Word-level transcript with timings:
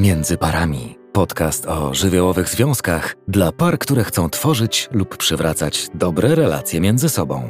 Między 0.00 0.38
parami. 0.38 0.98
Podcast 1.12 1.66
o 1.66 1.94
żywiołowych 1.94 2.48
związkach 2.48 3.16
dla 3.28 3.52
par, 3.52 3.78
które 3.78 4.04
chcą 4.04 4.30
tworzyć 4.30 4.88
lub 4.92 5.16
przywracać 5.16 5.88
dobre 5.94 6.34
relacje 6.34 6.80
między 6.80 7.08
sobą. 7.08 7.48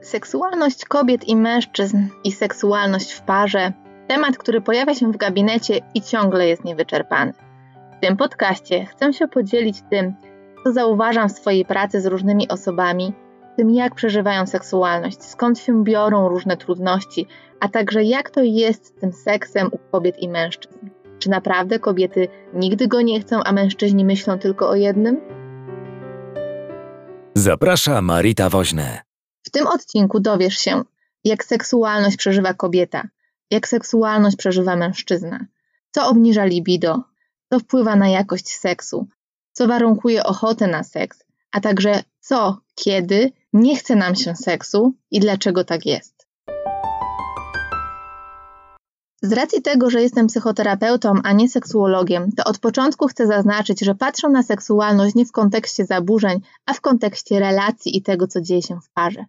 Seksualność 0.00 0.84
kobiet 0.84 1.28
i 1.28 1.36
mężczyzn 1.36 1.98
i 2.24 2.32
seksualność 2.32 3.12
w 3.12 3.22
parze 3.22 3.72
temat, 4.08 4.38
który 4.38 4.60
pojawia 4.60 4.94
się 4.94 5.12
w 5.12 5.16
gabinecie 5.16 5.80
i 5.94 6.02
ciągle 6.02 6.48
jest 6.48 6.64
niewyczerpany. 6.64 7.32
W 7.96 8.00
tym 8.00 8.16
podcaście 8.16 8.86
chcę 8.86 9.12
się 9.12 9.28
podzielić 9.28 9.82
tym, 9.90 10.14
co 10.64 10.72
zauważam 10.72 11.28
w 11.28 11.32
swojej 11.32 11.64
pracy 11.64 12.00
z 12.00 12.06
różnymi 12.06 12.48
osobami 12.48 13.12
tym, 13.58 13.70
jak 13.70 13.94
przeżywają 13.94 14.46
seksualność, 14.46 15.22
skąd 15.22 15.58
się 15.58 15.84
biorą 15.84 16.28
różne 16.28 16.56
trudności, 16.56 17.26
a 17.60 17.68
także 17.68 18.04
jak 18.04 18.30
to 18.30 18.42
jest 18.42 18.86
z 18.86 18.92
tym 18.92 19.12
seksem 19.12 19.68
u 19.72 19.78
kobiet 19.92 20.18
i 20.18 20.28
mężczyzn. 20.28 20.78
Czy 21.18 21.30
naprawdę 21.30 21.78
kobiety 21.78 22.28
nigdy 22.54 22.88
go 22.88 23.00
nie 23.00 23.20
chcą, 23.20 23.42
a 23.44 23.52
mężczyźni 23.52 24.04
myślą 24.04 24.38
tylko 24.38 24.68
o 24.68 24.74
jednym? 24.74 25.20
Zaprasza 27.34 28.02
Marita 28.02 28.48
Woźne. 28.48 29.00
W 29.42 29.50
tym 29.50 29.66
odcinku 29.66 30.20
dowiesz 30.20 30.58
się, 30.58 30.82
jak 31.24 31.44
seksualność 31.44 32.16
przeżywa 32.16 32.54
kobieta, 32.54 33.08
jak 33.50 33.68
seksualność 33.68 34.36
przeżywa 34.36 34.76
mężczyzna, 34.76 35.46
co 35.90 36.08
obniża 36.08 36.44
libido, 36.44 37.02
co 37.52 37.58
wpływa 37.58 37.96
na 37.96 38.08
jakość 38.08 38.48
seksu, 38.48 39.06
co 39.52 39.66
warunkuje 39.66 40.24
ochotę 40.24 40.66
na 40.66 40.84
seks, 40.84 41.27
a 41.52 41.60
także 41.60 42.02
co, 42.20 42.60
kiedy 42.74 43.32
nie 43.52 43.76
chce 43.76 43.96
nam 43.96 44.14
się 44.14 44.34
seksu 44.34 44.94
i 45.10 45.20
dlaczego 45.20 45.64
tak 45.64 45.86
jest. 45.86 46.18
Z 49.22 49.32
racji 49.32 49.62
tego, 49.62 49.90
że 49.90 50.02
jestem 50.02 50.26
psychoterapeutą, 50.26 51.14
a 51.24 51.32
nie 51.32 51.48
seksuologiem, 51.48 52.32
to 52.32 52.44
od 52.44 52.58
początku 52.58 53.06
chcę 53.06 53.26
zaznaczyć, 53.26 53.80
że 53.80 53.94
patrzę 53.94 54.28
na 54.28 54.42
seksualność 54.42 55.14
nie 55.14 55.26
w 55.26 55.32
kontekście 55.32 55.84
zaburzeń, 55.84 56.40
a 56.66 56.72
w 56.72 56.80
kontekście 56.80 57.40
relacji 57.40 57.96
i 57.96 58.02
tego, 58.02 58.26
co 58.26 58.40
dzieje 58.40 58.62
się 58.62 58.80
w 58.80 58.90
parze. 58.90 59.24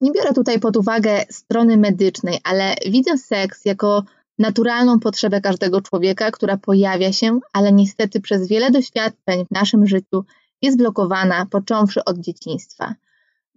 Nie 0.00 0.12
biorę 0.12 0.32
tutaj 0.32 0.60
pod 0.60 0.76
uwagę 0.76 1.24
strony 1.30 1.76
medycznej, 1.76 2.38
ale 2.44 2.74
widzę 2.90 3.18
seks 3.18 3.64
jako 3.64 4.02
naturalną 4.38 5.00
potrzebę 5.00 5.40
każdego 5.40 5.80
człowieka, 5.80 6.30
która 6.30 6.56
pojawia 6.56 7.12
się, 7.12 7.40
ale 7.52 7.72
niestety 7.72 8.20
przez 8.20 8.48
wiele 8.48 8.70
doświadczeń 8.70 9.46
w 9.46 9.50
naszym 9.50 9.86
życiu 9.86 10.24
jest 10.64 10.78
blokowana, 10.78 11.46
począwszy 11.50 12.04
od 12.04 12.18
dzieciństwa 12.18 12.94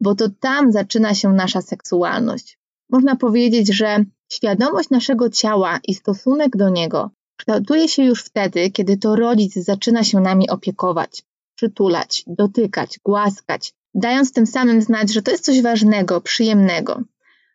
bo 0.02 0.16
to 0.16 0.30
tam 0.40 0.72
zaczyna 0.72 1.16
się 1.16 1.30
nasza 1.34 1.62
seksualność. 1.62 2.60
Można 2.90 3.16
powiedzieć, 3.16 3.76
że 3.76 4.06
świadomość 4.32 4.90
naszego 4.90 5.30
ciała 5.30 5.80
i 5.88 5.94
stosunek 5.94 6.58
do 6.58 6.70
niego 6.70 7.12
kształtuje 7.38 7.88
się 7.88 8.04
już 8.04 8.24
wtedy, 8.24 8.72
kiedy 8.72 8.98
to 8.98 9.16
rodzic 9.16 9.54
zaczyna 9.54 10.04
się 10.04 10.20
nami 10.20 10.50
opiekować, 10.50 11.24
przytulać, 11.56 12.24
dotykać, 12.28 13.00
głaskać, 13.04 13.74
dając 13.94 14.34
tym 14.34 14.48
samym 14.48 14.82
znać, 14.82 15.14
że 15.14 15.22
to 15.22 15.32
jest 15.32 15.46
coś 15.46 15.62
ważnego, 15.62 16.22
przyjemnego. 16.22 17.02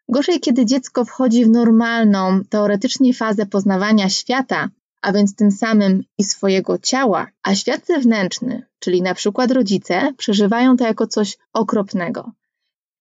Gorzej, 0.08 0.40
kiedy 0.40 0.66
dziecko 0.66 1.04
wchodzi 1.04 1.44
w 1.44 1.48
normalną, 1.48 2.40
teoretycznie 2.48 3.14
fazę 3.14 3.46
poznawania 3.46 4.08
świata, 4.08 4.68
a 5.02 5.12
więc 5.12 5.36
tym 5.36 5.50
samym 5.50 6.04
i 6.18 6.24
swojego 6.24 6.78
ciała, 6.78 7.26
a 7.42 7.54
świat 7.54 7.86
zewnętrzny, 7.86 8.66
czyli 8.78 9.02
na 9.02 9.14
przykład 9.14 9.50
rodzice, 9.50 10.12
przeżywają 10.16 10.76
to 10.76 10.84
jako 10.84 11.06
coś 11.06 11.38
okropnego. 11.52 12.32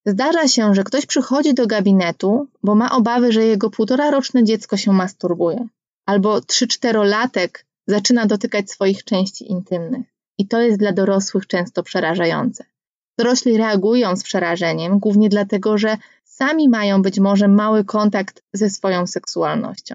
Zdarza 0.05 0.47
się, 0.47 0.75
że 0.75 0.83
ktoś 0.83 1.05
przychodzi 1.05 1.53
do 1.53 1.67
gabinetu, 1.67 2.47
bo 2.63 2.75
ma 2.75 2.91
obawy, 2.91 3.31
że 3.31 3.43
jego 3.43 3.69
półtora 3.69 4.11
roczne 4.11 4.43
dziecko 4.43 4.77
się 4.77 4.93
masturbuje, 4.93 5.67
albo 6.05 6.41
trzy-czterolatek 6.41 7.65
zaczyna 7.87 8.25
dotykać 8.25 8.71
swoich 8.71 9.03
części 9.03 9.51
intymnych. 9.51 10.07
I 10.37 10.47
to 10.47 10.61
jest 10.61 10.79
dla 10.79 10.91
dorosłych 10.91 11.47
często 11.47 11.83
przerażające. 11.83 12.63
Dorośli 13.17 13.57
reagują 13.57 14.15
z 14.15 14.23
przerażeniem, 14.23 14.99
głównie 14.99 15.29
dlatego, 15.29 15.77
że 15.77 15.97
sami 16.23 16.69
mają 16.69 17.01
być 17.01 17.19
może 17.19 17.47
mały 17.47 17.85
kontakt 17.85 18.43
ze 18.53 18.69
swoją 18.69 19.07
seksualnością. 19.07 19.93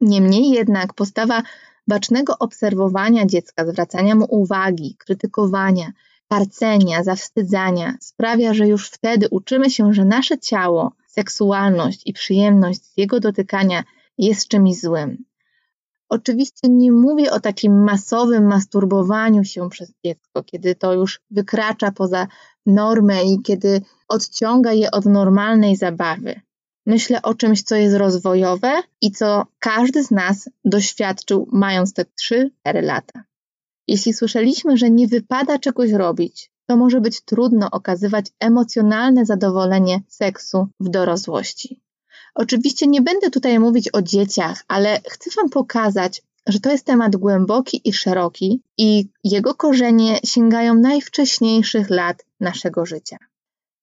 Niemniej 0.00 0.50
jednak 0.50 0.94
postawa 0.94 1.42
bacznego 1.88 2.38
obserwowania 2.38 3.26
dziecka, 3.26 3.66
zwracania 3.66 4.14
mu 4.14 4.26
uwagi, 4.28 4.96
krytykowania, 4.98 5.92
karcenia, 6.28 7.04
zawstydzania 7.04 7.94
sprawia, 8.00 8.54
że 8.54 8.68
już 8.68 8.90
wtedy 8.90 9.28
uczymy 9.30 9.70
się, 9.70 9.92
że 9.92 10.04
nasze 10.04 10.38
ciało, 10.38 10.92
seksualność 11.06 12.02
i 12.06 12.12
przyjemność 12.12 12.84
z 12.84 12.96
jego 12.96 13.20
dotykania 13.20 13.84
jest 14.18 14.48
czymś 14.48 14.80
złym. 14.80 15.24
Oczywiście 16.08 16.68
nie 16.68 16.92
mówię 16.92 17.32
o 17.32 17.40
takim 17.40 17.84
masowym 17.84 18.46
masturbowaniu 18.46 19.44
się 19.44 19.70
przez 19.70 19.92
dziecko, 20.04 20.42
kiedy 20.42 20.74
to 20.74 20.94
już 20.94 21.20
wykracza 21.30 21.92
poza 21.92 22.26
normę 22.66 23.24
i 23.24 23.42
kiedy 23.42 23.80
odciąga 24.08 24.72
je 24.72 24.90
od 24.90 25.04
normalnej 25.04 25.76
zabawy. 25.76 26.40
Myślę 26.86 27.22
o 27.22 27.34
czymś, 27.34 27.62
co 27.62 27.76
jest 27.76 27.96
rozwojowe 27.96 28.82
i 29.00 29.10
co 29.10 29.46
każdy 29.58 30.04
z 30.04 30.10
nas 30.10 30.50
doświadczył, 30.64 31.48
mając 31.52 31.92
te 31.92 32.04
3-4 32.04 32.50
lata. 32.82 33.24
Jeśli 33.88 34.14
słyszeliśmy, 34.14 34.76
że 34.76 34.90
nie 34.90 35.08
wypada 35.08 35.58
czegoś 35.58 35.90
robić, 35.90 36.50
to 36.66 36.76
może 36.76 37.00
być 37.00 37.20
trudno 37.20 37.70
okazywać 37.70 38.26
emocjonalne 38.40 39.26
zadowolenie 39.26 40.00
seksu 40.08 40.68
w 40.80 40.88
dorosłości. 40.88 41.80
Oczywiście 42.34 42.86
nie 42.86 43.02
będę 43.02 43.30
tutaj 43.30 43.58
mówić 43.58 43.88
o 43.92 44.02
dzieciach, 44.02 44.64
ale 44.68 45.00
chcę 45.08 45.30
Wam 45.36 45.50
pokazać, 45.50 46.22
że 46.46 46.60
to 46.60 46.70
jest 46.70 46.84
temat 46.84 47.16
głęboki 47.16 47.80
i 47.84 47.92
szeroki 47.92 48.62
i 48.78 49.08
jego 49.24 49.54
korzenie 49.54 50.18
sięgają 50.24 50.74
najwcześniejszych 50.74 51.90
lat 51.90 52.24
naszego 52.40 52.86
życia. 52.86 53.16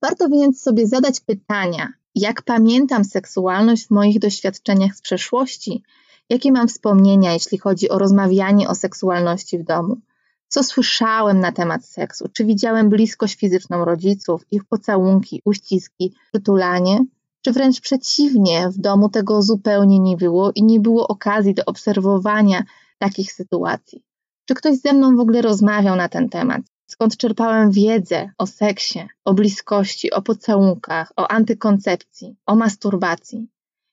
Warto 0.01 0.29
więc 0.29 0.61
sobie 0.61 0.87
zadać 0.87 1.19
pytania, 1.19 1.93
jak 2.15 2.41
pamiętam 2.41 3.05
seksualność 3.05 3.87
w 3.87 3.91
moich 3.91 4.19
doświadczeniach 4.19 4.95
z 4.95 5.01
przeszłości, 5.01 5.83
jakie 6.29 6.51
mam 6.51 6.67
wspomnienia, 6.67 7.33
jeśli 7.33 7.57
chodzi 7.57 7.89
o 7.89 7.99
rozmawianie 7.99 8.69
o 8.69 8.75
seksualności 8.75 9.59
w 9.59 9.63
domu, 9.63 9.97
co 10.47 10.63
słyszałem 10.63 11.39
na 11.39 11.51
temat 11.51 11.85
seksu, 11.85 12.29
czy 12.33 12.45
widziałem 12.45 12.89
bliskość 12.89 13.35
fizyczną 13.35 13.85
rodziców, 13.85 14.45
ich 14.51 14.63
pocałunki, 14.65 15.41
uściski, 15.45 16.13
przytulanie, 16.31 17.05
czy 17.41 17.51
wręcz 17.51 17.81
przeciwnie, 17.81 18.69
w 18.69 18.77
domu 18.77 19.09
tego 19.09 19.41
zupełnie 19.41 19.99
nie 19.99 20.17
było 20.17 20.51
i 20.55 20.63
nie 20.63 20.79
było 20.79 21.07
okazji 21.07 21.53
do 21.53 21.65
obserwowania 21.65 22.63
takich 22.97 23.33
sytuacji. 23.33 24.03
Czy 24.45 24.53
ktoś 24.53 24.77
ze 24.77 24.93
mną 24.93 25.15
w 25.15 25.19
ogóle 25.19 25.41
rozmawiał 25.41 25.95
na 25.95 26.09
ten 26.09 26.29
temat? 26.29 26.61
Skąd 26.87 27.17
czerpałem 27.17 27.71
wiedzę 27.71 28.29
o 28.37 28.47
seksie, 28.47 29.07
o 29.25 29.33
bliskości, 29.33 30.11
o 30.11 30.21
pocałunkach, 30.21 31.13
o 31.15 31.31
antykoncepcji, 31.31 32.35
o 32.45 32.55
masturbacji. 32.55 33.47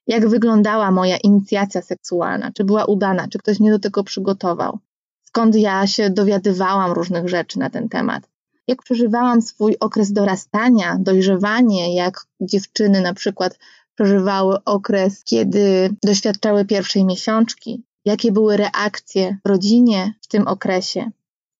Jak 0.06 0.28
wyglądała 0.28 0.91
moja 0.91 1.17
inicjacja 1.17 1.83
seksualna, 1.83 2.53
czy 2.53 2.65
była 2.65 2.84
udana, 2.84 3.29
czy 3.29 3.39
ktoś 3.39 3.61
mnie 3.61 3.71
do 3.71 3.79
tego 3.79 4.05
przygotował, 4.05 4.79
skąd 5.23 5.55
ja 5.56 5.87
się 5.87 6.11
dowiadywałam 6.11 6.93
różnych 6.93 7.29
rzeczy 7.29 7.59
na 7.59 7.71
ten 7.71 7.89
temat. 7.89 8.29
Jak 8.69 8.83
przeżywałam 8.83 9.43
swój 9.43 9.77
okres 9.81 10.12
dorastania, 10.12 10.97
dojrzewanie, 11.00 11.95
jak 11.95 12.27
dziewczyny 12.41 13.00
na 13.00 13.15
przykład 13.15 13.59
przeżywały 13.95 14.65
okres, 14.65 15.25
kiedy 15.25 15.91
doświadczały 16.03 16.65
pierwszej 16.65 17.05
miesiączki, 17.05 17.84
jakie 18.05 18.33
były 18.33 18.56
reakcje 18.56 19.39
w 19.45 19.49
rodzinie 19.49 20.15
w 20.21 20.27
tym 20.27 20.49
okresie, 20.49 21.11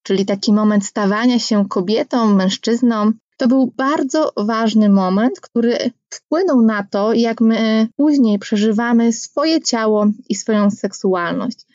czyli 0.03 0.27
taki 0.27 0.53
moment 0.53 0.87
stawania 0.87 1.39
się 1.39 1.69
kobietą, 1.69 2.35
mężczyzną, 2.35 3.13
to 3.37 3.49
był 3.49 3.73
bardzo 3.77 4.33
ważny 4.37 4.89
moment, 4.89 5.41
który 5.41 5.91
wpłynął 6.11 6.63
na 6.63 6.87
to, 6.91 7.13
jak 7.13 7.41
my 7.41 7.89
później 7.97 8.39
przeżywamy 8.39 9.13
swoje 9.13 9.61
ciało 9.61 10.07
i 10.29 10.35
swoją 10.35 10.71
seksualność. 10.71 11.67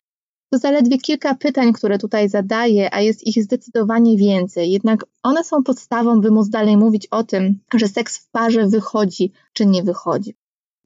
To 0.52 0.58
zaledwie 0.58 0.98
kilka 0.98 1.34
pytań, 1.34 1.72
które 1.72 1.98
tutaj 1.98 2.28
zadaję, 2.28 2.94
a 2.94 3.00
jest 3.00 3.26
ich 3.26 3.44
zdecydowanie 3.44 4.16
więcej. 4.16 4.70
Jednak 4.70 5.04
one 5.22 5.44
są 5.44 5.62
podstawą, 5.62 6.20
by 6.20 6.30
móc 6.30 6.48
dalej 6.48 6.76
mówić 6.76 7.06
o 7.06 7.24
tym, 7.24 7.58
że 7.74 7.88
seks 7.88 8.18
w 8.18 8.30
parze 8.30 8.66
wychodzi 8.66 9.32
czy 9.52 9.66
nie 9.66 9.82
wychodzi. 9.82 10.34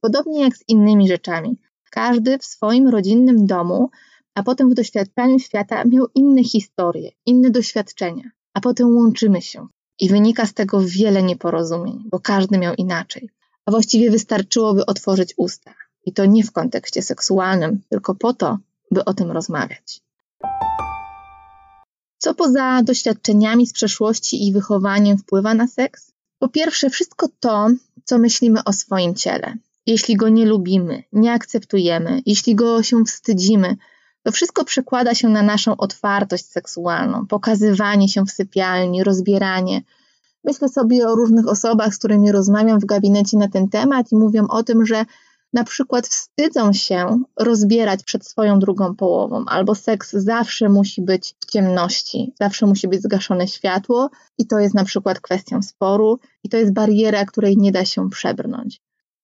Podobnie 0.01 0.41
jak 0.41 0.57
z 0.57 0.69
innymi 0.69 1.09
rzeczami. 1.09 1.57
Każdy 1.91 2.39
w 2.39 2.45
swoim 2.45 2.89
rodzinnym 2.89 3.47
domu 3.47 3.91
a 4.41 4.43
potem 4.43 4.71
w 4.71 4.75
doświadczaniu 4.75 5.39
świata 5.39 5.85
miał 5.85 6.07
inne 6.15 6.45
historie, 6.45 7.11
inne 7.27 7.51
doświadczenia, 7.51 8.31
a 8.55 8.61
potem 8.61 8.97
łączymy 8.97 9.43
się. 9.43 9.67
I 9.99 10.09
wynika 10.09 10.47
z 10.47 10.55
tego 10.55 10.81
wiele 10.81 11.23
nieporozumień, 11.23 12.05
bo 12.11 12.21
każdy 12.21 12.59
miał 12.59 12.75
inaczej. 12.75 13.31
A 13.67 13.71
właściwie 13.71 14.11
wystarczyłoby 14.11 14.87
otworzyć 14.87 15.35
usta. 15.37 15.75
I 16.07 16.13
to 16.13 16.25
nie 16.25 16.45
w 16.45 16.53
kontekście 16.53 17.03
seksualnym, 17.03 17.81
tylko 17.89 18.15
po 18.15 18.35
to, 18.35 18.59
by 18.91 19.05
o 19.05 19.15
tym 19.15 19.31
rozmawiać. 19.31 20.01
Co 22.19 22.35
poza 22.35 22.83
doświadczeniami 22.83 23.67
z 23.67 23.73
przeszłości 23.73 24.49
i 24.49 24.53
wychowaniem 24.53 25.19
wpływa 25.19 25.55
na 25.55 25.67
seks? 25.67 26.13
Po 26.39 26.49
pierwsze, 26.49 26.91
wszystko 26.91 27.29
to, 27.41 27.69
co 28.05 28.19
myślimy 28.19 28.65
o 28.65 28.73
swoim 28.73 29.15
ciele. 29.15 29.55
jeśli 29.87 30.17
go 30.17 30.29
nie 30.29 30.47
lubimy, 30.47 31.05
nie 31.13 31.33
akceptujemy, 31.33 32.23
jeśli 32.27 32.55
go 32.55 32.83
się 32.83 33.05
wstydzimy, 33.05 33.77
to 34.23 34.33
wszystko 34.33 34.65
przekłada 34.65 35.15
się 35.15 35.29
na 35.29 35.43
naszą 35.43 35.77
otwartość 35.77 36.47
seksualną, 36.47 37.27
pokazywanie 37.27 38.09
się 38.09 38.25
w 38.25 38.31
sypialni, 38.31 39.05
rozbieranie. 39.05 39.83
Myślę 40.45 40.69
sobie 40.69 41.09
o 41.09 41.15
różnych 41.15 41.49
osobach, 41.49 41.95
z 41.95 41.99
którymi 41.99 42.33
rozmawiam 42.33 42.81
w 42.81 42.85
gabinecie 42.85 43.37
na 43.37 43.49
ten 43.49 43.69
temat 43.69 44.13
i 44.13 44.17
mówią 44.17 44.47
o 44.49 44.63
tym, 44.63 44.87
że 44.87 45.05
na 45.53 45.65
przykład 45.65 46.09
wstydzą 46.09 46.73
się 46.73 47.23
rozbierać 47.39 48.05
przed 48.05 48.27
swoją 48.27 48.59
drugą 48.59 48.97
połową, 48.97 49.45
albo 49.47 49.75
seks 49.75 50.13
zawsze 50.13 50.69
musi 50.69 51.03
być 51.03 51.37
w 51.41 51.47
ciemności, 51.47 52.35
zawsze 52.41 52.67
musi 52.67 52.89
być 52.89 53.03
zgaszone 53.03 53.49
światło, 53.49 54.11
i 54.39 54.47
to 54.47 54.59
jest 54.59 54.75
na 54.75 54.85
przykład 54.85 55.21
kwestią 55.21 55.63
sporu, 55.63 56.19
i 56.45 56.49
to 56.49 56.57
jest 56.57 56.73
bariera, 56.73 57.25
której 57.25 57.57
nie 57.57 57.73
da 57.73 57.85
się 57.85 58.11
przebrnąć. 58.11 58.81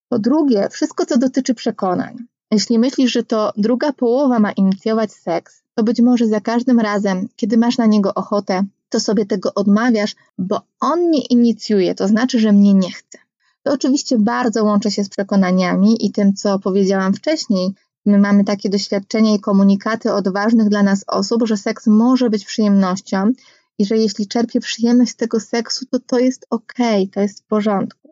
Po 0.08 0.18
drugie, 0.18 0.68
wszystko 0.70 1.06
co 1.06 1.18
dotyczy 1.18 1.54
przekonań. 1.54 2.16
Jeśli 2.50 2.78
myślisz, 2.78 3.12
że 3.12 3.22
to 3.22 3.52
druga 3.56 3.92
połowa 3.92 4.38
ma 4.38 4.52
inicjować 4.52 5.12
seks, 5.12 5.62
to 5.74 5.82
być 5.82 6.00
może 6.00 6.26
za 6.26 6.40
każdym 6.40 6.80
razem, 6.80 7.28
kiedy 7.36 7.56
masz 7.56 7.78
na 7.78 7.86
niego 7.86 8.14
ochotę, 8.14 8.64
to 8.88 9.00
sobie 9.00 9.26
tego 9.26 9.54
odmawiasz, 9.54 10.14
bo 10.38 10.60
on 10.80 11.10
nie 11.10 11.20
inicjuje, 11.20 11.94
to 11.94 12.08
znaczy, 12.08 12.38
że 12.38 12.52
mnie 12.52 12.74
nie 12.74 12.90
chce. 12.90 13.18
To 13.62 13.72
oczywiście 13.72 14.18
bardzo 14.18 14.64
łączy 14.64 14.90
się 14.90 15.04
z 15.04 15.08
przekonaniami 15.08 16.06
i 16.06 16.12
tym, 16.12 16.34
co 16.34 16.58
powiedziałam 16.58 17.14
wcześniej. 17.14 17.74
My 18.06 18.18
mamy 18.18 18.44
takie 18.44 18.68
doświadczenia 18.68 19.34
i 19.34 19.40
komunikaty 19.40 20.12
od 20.12 20.28
ważnych 20.28 20.68
dla 20.68 20.82
nas 20.82 21.04
osób, 21.06 21.46
że 21.46 21.56
seks 21.56 21.86
może 21.86 22.30
być 22.30 22.44
przyjemnością 22.44 23.32
i 23.78 23.86
że 23.86 23.96
jeśli 23.96 24.26
czerpie 24.26 24.60
przyjemność 24.60 25.12
z 25.12 25.16
tego 25.16 25.40
seksu, 25.40 25.86
to 25.90 25.98
to 25.98 26.18
jest 26.18 26.46
ok, 26.50 26.74
to 27.12 27.20
jest 27.20 27.40
w 27.40 27.46
porządku. 27.46 28.05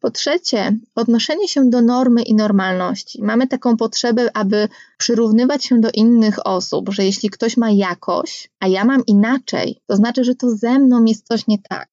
Po 0.00 0.10
trzecie, 0.10 0.76
odnoszenie 0.94 1.48
się 1.48 1.70
do 1.70 1.82
normy 1.82 2.22
i 2.22 2.34
normalności. 2.34 3.22
Mamy 3.22 3.46
taką 3.46 3.76
potrzebę, 3.76 4.30
aby 4.34 4.68
przyrównywać 4.98 5.64
się 5.64 5.80
do 5.80 5.90
innych 5.94 6.46
osób, 6.46 6.88
że 6.88 7.04
jeśli 7.04 7.30
ktoś 7.30 7.56
ma 7.56 7.70
jakoś, 7.70 8.50
a 8.60 8.68
ja 8.68 8.84
mam 8.84 9.06
inaczej, 9.06 9.80
to 9.86 9.96
znaczy, 9.96 10.24
że 10.24 10.34
to 10.34 10.50
ze 10.50 10.78
mną 10.78 11.04
jest 11.04 11.26
coś 11.26 11.46
nie 11.46 11.58
tak. 11.68 11.88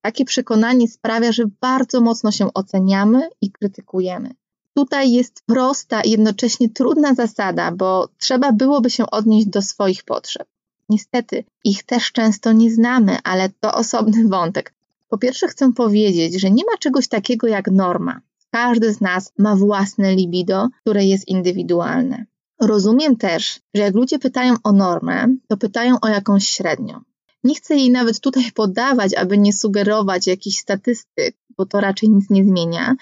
Takie 0.00 0.24
przekonanie 0.24 0.88
sprawia, 0.88 1.32
że 1.32 1.44
bardzo 1.60 2.00
mocno 2.00 2.32
się 2.32 2.54
oceniamy 2.54 3.28
i 3.40 3.52
krytykujemy. 3.52 4.34
Tutaj 4.74 5.12
jest 5.12 5.42
prosta 5.46 6.00
i 6.00 6.10
jednocześnie 6.10 6.68
trudna 6.68 7.14
zasada, 7.14 7.72
bo 7.72 8.08
trzeba 8.18 8.52
byłoby 8.52 8.90
się 8.90 9.10
odnieść 9.10 9.46
do 9.46 9.62
swoich 9.62 10.04
potrzeb. 10.04 10.48
Niestety, 10.88 11.44
ich 11.64 11.82
też 11.82 12.12
często 12.12 12.52
nie 12.52 12.70
znamy, 12.70 13.18
ale 13.24 13.48
to 13.60 13.74
osobny 13.74 14.28
wątek. 14.28 14.74
Po 15.08 15.18
pierwsze, 15.18 15.48
chcę 15.48 15.72
powiedzieć, 15.72 16.40
że 16.40 16.50
nie 16.50 16.64
ma 16.64 16.78
czegoś 16.78 17.08
takiego 17.08 17.46
jak 17.46 17.70
norma. 17.70 18.20
Każdy 18.50 18.94
z 18.94 19.00
nas 19.00 19.32
ma 19.38 19.56
własne 19.56 20.14
libido, 20.14 20.68
które 20.80 21.04
jest 21.04 21.28
indywidualne. 21.28 22.26
Rozumiem 22.60 23.16
też, 23.16 23.60
że 23.74 23.82
jak 23.82 23.94
ludzie 23.94 24.18
pytają 24.18 24.54
o 24.64 24.72
normę, 24.72 25.26
to 25.48 25.56
pytają 25.56 26.00
o 26.00 26.08
jakąś 26.08 26.48
średnią. 26.48 27.00
Nie 27.44 27.54
chcę 27.54 27.76
jej 27.76 27.90
nawet 27.90 28.20
tutaj 28.20 28.52
podawać, 28.62 29.14
aby 29.14 29.38
nie 29.38 29.52
sugerować 29.52 30.26
jakichś 30.26 30.56
statystyk, 30.56 31.36
bo 31.56 31.66
to 31.66 31.80
raczej 31.80 32.08
nic 32.08 32.30
nie 32.30 32.44
zmienia. 32.44 32.96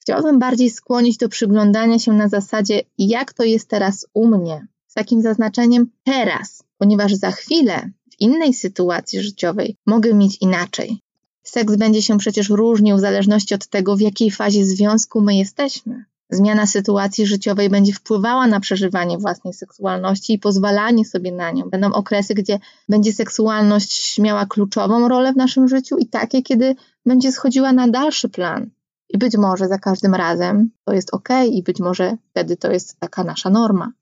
Chciałabym 0.00 0.38
bardziej 0.38 0.70
skłonić 0.70 1.16
do 1.16 1.28
przyglądania 1.28 1.98
się 1.98 2.12
na 2.12 2.28
zasadzie, 2.28 2.80
jak 2.98 3.32
to 3.32 3.44
jest 3.44 3.68
teraz 3.68 4.06
u 4.14 4.28
mnie, 4.28 4.66
z 4.86 4.94
takim 4.94 5.22
zaznaczeniem 5.22 5.90
teraz, 6.04 6.64
ponieważ 6.78 7.14
za 7.14 7.30
chwilę 7.30 7.90
w 8.12 8.20
innej 8.20 8.54
sytuacji 8.54 9.20
życiowej 9.20 9.76
mogę 9.86 10.14
mieć 10.14 10.38
inaczej. 10.40 11.00
Seks 11.42 11.76
będzie 11.76 12.02
się 12.02 12.18
przecież 12.18 12.48
różnił 12.48 12.96
w 12.96 13.00
zależności 13.00 13.54
od 13.54 13.66
tego, 13.66 13.96
w 13.96 14.00
jakiej 14.00 14.30
fazie 14.30 14.64
związku 14.64 15.20
my 15.20 15.34
jesteśmy. 15.36 16.04
Zmiana 16.30 16.66
sytuacji 16.66 17.26
życiowej 17.26 17.70
będzie 17.70 17.92
wpływała 17.92 18.46
na 18.46 18.60
przeżywanie 18.60 19.18
własnej 19.18 19.54
seksualności 19.54 20.32
i 20.32 20.38
pozwalanie 20.38 21.04
sobie 21.04 21.32
na 21.32 21.50
nią. 21.50 21.70
Będą 21.70 21.92
okresy, 21.92 22.34
gdzie 22.34 22.58
będzie 22.88 23.12
seksualność 23.12 24.18
miała 24.18 24.46
kluczową 24.46 25.08
rolę 25.08 25.32
w 25.32 25.36
naszym 25.36 25.68
życiu 25.68 25.96
i 25.98 26.06
takie, 26.06 26.42
kiedy 26.42 26.76
będzie 27.06 27.32
schodziła 27.32 27.72
na 27.72 27.88
dalszy 27.88 28.28
plan. 28.28 28.70
I 29.08 29.18
być 29.18 29.36
może 29.36 29.68
za 29.68 29.78
każdym 29.78 30.14
razem 30.14 30.70
to 30.84 30.92
jest 30.92 31.14
ok, 31.14 31.28
i 31.50 31.62
być 31.62 31.80
może 31.80 32.16
wtedy 32.30 32.56
to 32.56 32.70
jest 32.70 33.00
taka 33.00 33.24
nasza 33.24 33.50
norma. 33.50 33.92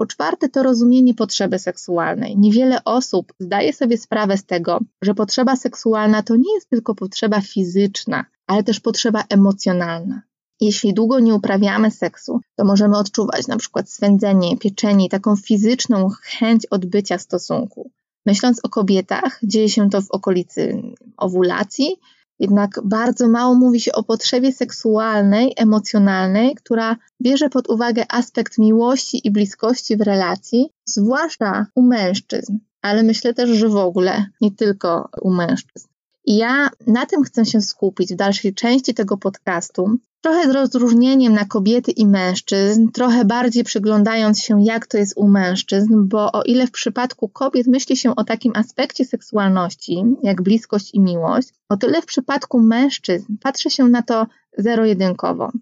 Po 0.00 0.06
czwarte, 0.06 0.48
to 0.48 0.62
rozumienie 0.62 1.14
potrzeby 1.14 1.58
seksualnej. 1.58 2.38
Niewiele 2.38 2.84
osób 2.84 3.32
zdaje 3.40 3.72
sobie 3.72 3.98
sprawę 3.98 4.36
z 4.36 4.44
tego, 4.44 4.80
że 5.02 5.14
potrzeba 5.14 5.56
seksualna 5.56 6.22
to 6.22 6.36
nie 6.36 6.54
jest 6.54 6.70
tylko 6.70 6.94
potrzeba 6.94 7.40
fizyczna, 7.40 8.24
ale 8.46 8.62
też 8.62 8.80
potrzeba 8.80 9.24
emocjonalna. 9.28 10.22
Jeśli 10.60 10.94
długo 10.94 11.20
nie 11.20 11.34
uprawiamy 11.34 11.90
seksu, 11.90 12.40
to 12.56 12.64
możemy 12.64 12.98
odczuwać 12.98 13.46
na 13.46 13.56
przykład 13.56 13.90
swędzenie, 13.90 14.58
pieczenie, 14.58 15.08
taką 15.08 15.36
fizyczną 15.36 16.08
chęć 16.22 16.66
odbycia 16.66 17.18
stosunku. 17.18 17.90
Myśląc 18.26 18.60
o 18.64 18.68
kobietach, 18.68 19.40
dzieje 19.42 19.68
się 19.68 19.90
to 19.90 20.02
w 20.02 20.10
okolicy 20.10 20.82
owulacji, 21.16 21.96
jednak 22.40 22.80
bardzo 22.84 23.28
mało 23.28 23.54
mówi 23.54 23.80
się 23.80 23.92
o 23.92 24.02
potrzebie 24.02 24.52
seksualnej, 24.52 25.54
emocjonalnej, 25.56 26.54
która 26.54 26.96
bierze 27.22 27.48
pod 27.50 27.68
uwagę 27.70 28.04
aspekt 28.08 28.58
miłości 28.58 29.26
i 29.26 29.30
bliskości 29.30 29.96
w 29.96 30.00
relacji, 30.00 30.70
zwłaszcza 30.84 31.66
u 31.74 31.82
mężczyzn, 31.82 32.58
ale 32.82 33.02
myślę 33.02 33.34
też, 33.34 33.50
że 33.50 33.68
w 33.68 33.76
ogóle 33.76 34.26
nie 34.40 34.50
tylko 34.50 35.08
u 35.22 35.30
mężczyzn. 35.30 35.88
I 36.24 36.36
ja 36.36 36.70
na 36.86 37.06
tym 37.06 37.22
chcę 37.22 37.46
się 37.46 37.60
skupić 37.60 38.12
w 38.12 38.16
dalszej 38.16 38.54
części 38.54 38.94
tego 38.94 39.16
podcastu, 39.16 39.98
trochę 40.20 40.50
z 40.50 40.54
rozróżnieniem 40.54 41.32
na 41.32 41.44
kobiety 41.44 41.90
i 41.90 42.06
mężczyzn, 42.06 42.88
trochę 42.88 43.24
bardziej 43.24 43.64
przyglądając 43.64 44.42
się, 44.42 44.62
jak 44.62 44.86
to 44.86 44.98
jest 44.98 45.12
u 45.16 45.28
mężczyzn, 45.28 45.94
bo 46.08 46.32
o 46.32 46.42
ile 46.42 46.66
w 46.66 46.70
przypadku 46.70 47.28
kobiet 47.28 47.66
myśli 47.66 47.96
się 47.96 48.16
o 48.16 48.24
takim 48.24 48.52
aspekcie 48.54 49.04
seksualności, 49.04 50.04
jak 50.22 50.42
bliskość 50.42 50.94
i 50.94 51.00
miłość, 51.00 51.48
o 51.68 51.76
tyle 51.76 52.02
w 52.02 52.06
przypadku 52.06 52.60
mężczyzn 52.60 53.36
patrzy 53.42 53.70
się 53.70 53.84
na 53.84 54.02
to 54.02 54.26
zero-jedynkowo. 54.58 55.52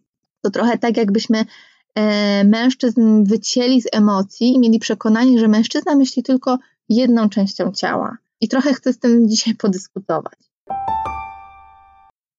To 0.42 0.50
trochę 0.50 0.78
tak, 0.78 0.96
jakbyśmy 0.96 1.44
e, 1.94 2.44
mężczyzn 2.44 3.24
wycięli 3.24 3.82
z 3.82 3.86
emocji 3.92 4.54
i 4.54 4.58
mieli 4.58 4.78
przekonanie, 4.78 5.38
że 5.38 5.48
mężczyzna 5.48 5.94
myśli 5.94 6.22
tylko 6.22 6.58
jedną 6.88 7.28
częścią 7.28 7.72
ciała. 7.72 8.16
I 8.40 8.48
trochę 8.48 8.74
chcę 8.74 8.92
z 8.92 8.98
tym 8.98 9.28
dzisiaj 9.28 9.54
podyskutować. 9.54 10.47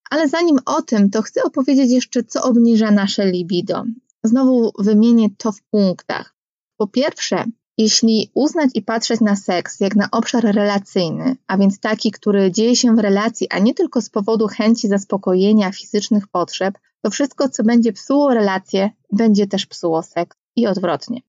Ale 0.09 0.27
zanim 0.27 0.59
o 0.65 0.81
tym, 0.81 1.09
to 1.09 1.21
chcę 1.21 1.43
opowiedzieć 1.43 1.91
jeszcze, 1.91 2.23
co 2.23 2.41
obniża 2.41 2.91
nasze 2.91 3.25
libido. 3.31 3.83
Znowu 4.23 4.71
wymienię 4.79 5.29
to 5.37 5.51
w 5.51 5.61
punktach. 5.61 6.35
Po 6.77 6.87
pierwsze, 6.87 7.45
jeśli 7.77 8.31
uznać 8.33 8.69
i 8.73 8.81
patrzeć 8.81 9.21
na 9.21 9.35
seks 9.35 9.79
jak 9.79 9.95
na 9.95 10.11
obszar 10.11 10.43
relacyjny, 10.43 11.35
a 11.47 11.57
więc 11.57 11.79
taki, 11.79 12.11
który 12.11 12.51
dzieje 12.51 12.75
się 12.75 12.95
w 12.95 12.99
relacji, 12.99 13.47
a 13.49 13.59
nie 13.59 13.73
tylko 13.73 14.01
z 14.01 14.09
powodu 14.09 14.47
chęci 14.47 14.87
zaspokojenia 14.87 15.71
fizycznych 15.71 16.27
potrzeb, 16.27 16.77
to 17.01 17.09
wszystko, 17.09 17.49
co 17.49 17.63
będzie 17.63 17.93
psuło 17.93 18.33
relacje, 18.33 18.89
będzie 19.11 19.47
też 19.47 19.65
psuło 19.65 20.03
seks 20.03 20.37
i 20.55 20.67
odwrotnie. 20.67 21.21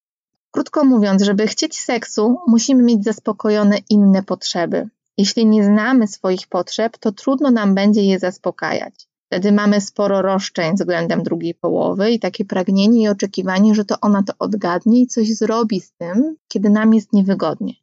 Krótko 0.51 0.85
mówiąc, 0.85 1.23
żeby 1.23 1.47
chcieć 1.47 1.79
seksu, 1.79 2.37
musimy 2.47 2.83
mieć 2.83 3.05
zaspokojone 3.05 3.79
inne 3.91 4.23
potrzeby. 4.23 4.89
Jeśli 5.21 5.47
nie 5.47 5.65
znamy 5.65 6.09
swoich 6.09 6.47
potrzeb, 6.47 6.99
to 6.99 7.12
trudno 7.12 7.50
nam 7.50 7.75
będzie 7.75 8.03
je 8.03 8.19
zaspokajać. 8.19 8.95
Wtedy 9.27 9.53
mamy 9.53 9.81
sporo 9.81 10.23
roszczeń 10.23 10.75
względem 10.75 11.23
drugiej 11.23 11.55
połowy 11.55 12.11
i 12.11 12.21
takie 12.21 12.45
pragnienie 12.45 13.03
i 13.03 13.09
oczekiwanie, 13.09 13.75
że 13.75 13.85
to 13.85 14.00
ona 14.00 14.23
to 14.23 14.33
odgadnie 14.39 15.00
i 15.00 15.07
coś 15.07 15.35
zrobi 15.35 15.81
z 15.81 15.93
tym, 15.93 16.37
kiedy 16.49 16.71
nam 16.71 16.95
jest 16.95 17.12
niewygodnie. 17.12 17.75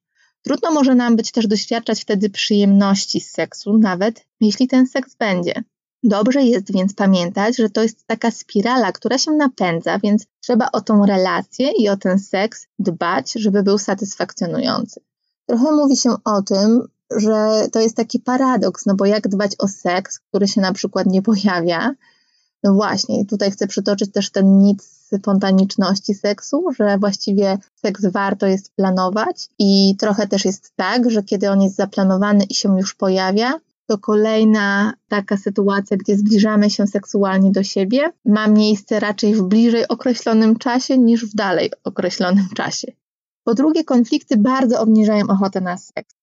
Trudno 0.41 0.71
może 0.71 0.95
nam 0.95 1.15
być 1.15 1.31
też 1.31 1.47
doświadczać 1.47 2.01
wtedy 2.01 2.29
przyjemności 2.29 3.21
z 3.21 3.31
seksu, 3.31 3.77
nawet 3.77 4.25
jeśli 4.41 4.67
ten 4.67 4.87
seks 4.87 5.15
będzie. 5.15 5.63
Dobrze 6.03 6.43
jest 6.43 6.73
więc 6.73 6.93
pamiętać, 6.93 7.57
że 7.57 7.69
to 7.69 7.81
jest 7.83 8.07
taka 8.07 8.31
spirala, 8.31 8.91
która 8.91 9.17
się 9.17 9.31
napędza, 9.31 9.99
więc 9.99 10.25
trzeba 10.41 10.69
o 10.73 10.81
tą 10.81 11.05
relację 11.05 11.71
i 11.71 11.89
o 11.89 11.97
ten 11.97 12.19
seks 12.19 12.67
dbać, 12.79 13.33
żeby 13.35 13.63
był 13.63 13.77
satysfakcjonujący. 13.77 15.01
Trochę 15.45 15.71
mówi 15.71 15.97
się 15.97 16.15
o 16.25 16.41
tym, 16.41 16.87
że 17.15 17.67
to 17.71 17.79
jest 17.79 17.97
taki 17.97 18.19
paradoks, 18.19 18.85
no 18.85 18.95
bo 18.95 19.05
jak 19.05 19.27
dbać 19.27 19.51
o 19.59 19.67
seks, 19.67 20.19
który 20.19 20.47
się 20.47 20.61
na 20.61 20.73
przykład 20.73 21.07
nie 21.07 21.21
pojawia? 21.21 21.91
No 22.63 22.73
właśnie, 22.73 23.25
tutaj 23.25 23.51
chcę 23.51 23.67
przytoczyć 23.67 24.11
też 24.11 24.31
ten 24.31 24.57
mit 24.57 24.83
spontaniczności 24.83 26.13
seksu, 26.13 26.65
że 26.79 26.97
właściwie 26.97 27.57
seks 27.75 28.05
warto 28.05 28.47
jest 28.47 28.75
planować 28.75 29.49
i 29.59 29.95
trochę 29.99 30.27
też 30.27 30.45
jest 30.45 30.71
tak, 30.75 31.11
że 31.11 31.23
kiedy 31.23 31.51
on 31.51 31.61
jest 31.61 31.75
zaplanowany 31.75 32.43
i 32.43 32.55
się 32.55 32.77
już 32.77 32.95
pojawia, 32.95 33.53
to 33.85 33.97
kolejna 33.97 34.93
taka 35.07 35.37
sytuacja, 35.37 35.97
gdzie 35.97 36.17
zbliżamy 36.17 36.69
się 36.69 36.87
seksualnie 36.87 37.51
do 37.51 37.63
siebie, 37.63 38.11
ma 38.25 38.47
miejsce 38.47 38.99
raczej 38.99 39.35
w 39.35 39.41
bliżej 39.41 39.87
określonym 39.87 40.57
czasie 40.57 40.97
niż 40.97 41.25
w 41.25 41.35
dalej 41.35 41.71
określonym 41.83 42.47
czasie. 42.55 42.91
Po 43.43 43.53
drugie, 43.53 43.83
konflikty 43.83 44.37
bardzo 44.37 44.81
obniżają 44.81 45.27
ochotę 45.27 45.61
na 45.61 45.77
seks 45.77 46.16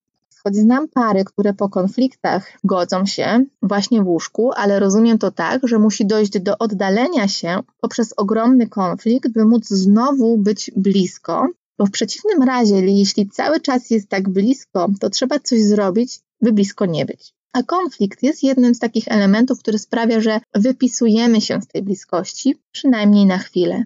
Choć 0.47 0.57
znam 0.57 0.89
pary, 0.89 1.25
które 1.25 1.55
po 1.55 1.69
konfliktach 1.69 2.53
godzą 2.65 3.07
się 3.07 3.45
właśnie 3.63 4.03
w 4.03 4.09
łóżku, 4.09 4.53
ale 4.53 4.81
rozumiem 4.81 5.19
to 5.19 5.31
tak, 5.31 5.69
że 5.69 5.79
musi 5.79 6.07
dojść 6.07 6.41
do 6.41 6.59
oddalenia 6.59 7.29
się 7.29 7.61
poprzez 7.81 8.15
ogromny 8.17 8.69
konflikt, 8.69 9.33
by 9.33 9.45
móc 9.45 9.69
znowu 9.69 10.39
być 10.39 10.71
blisko. 10.77 11.49
Bo 11.79 11.87
w 11.87 11.91
przeciwnym 11.91 12.43
razie, 12.43 12.81
jeśli 12.81 13.29
cały 13.31 13.61
czas 13.61 13.91
jest 13.91 14.09
tak 14.09 14.29
blisko, 14.29 14.89
to 15.01 15.11
trzeba 15.11 15.39
coś 15.39 15.63
zrobić, 15.63 16.21
by 16.41 16.53
blisko 16.53 16.87
nie 16.87 17.07
być. 17.07 17.35
A 17.53 17.63
konflikt 17.63 18.23
jest 18.23 18.43
jednym 18.43 18.75
z 18.75 18.79
takich 18.79 19.09
elementów, 19.09 19.59
który 19.59 19.79
sprawia, 19.79 20.21
że 20.21 20.41
wypisujemy 20.55 21.41
się 21.41 21.63
z 21.63 21.67
tej 21.67 21.83
bliskości, 21.83 22.59
przynajmniej 22.73 23.27
na 23.27 23.39
chwilę. 23.39 23.85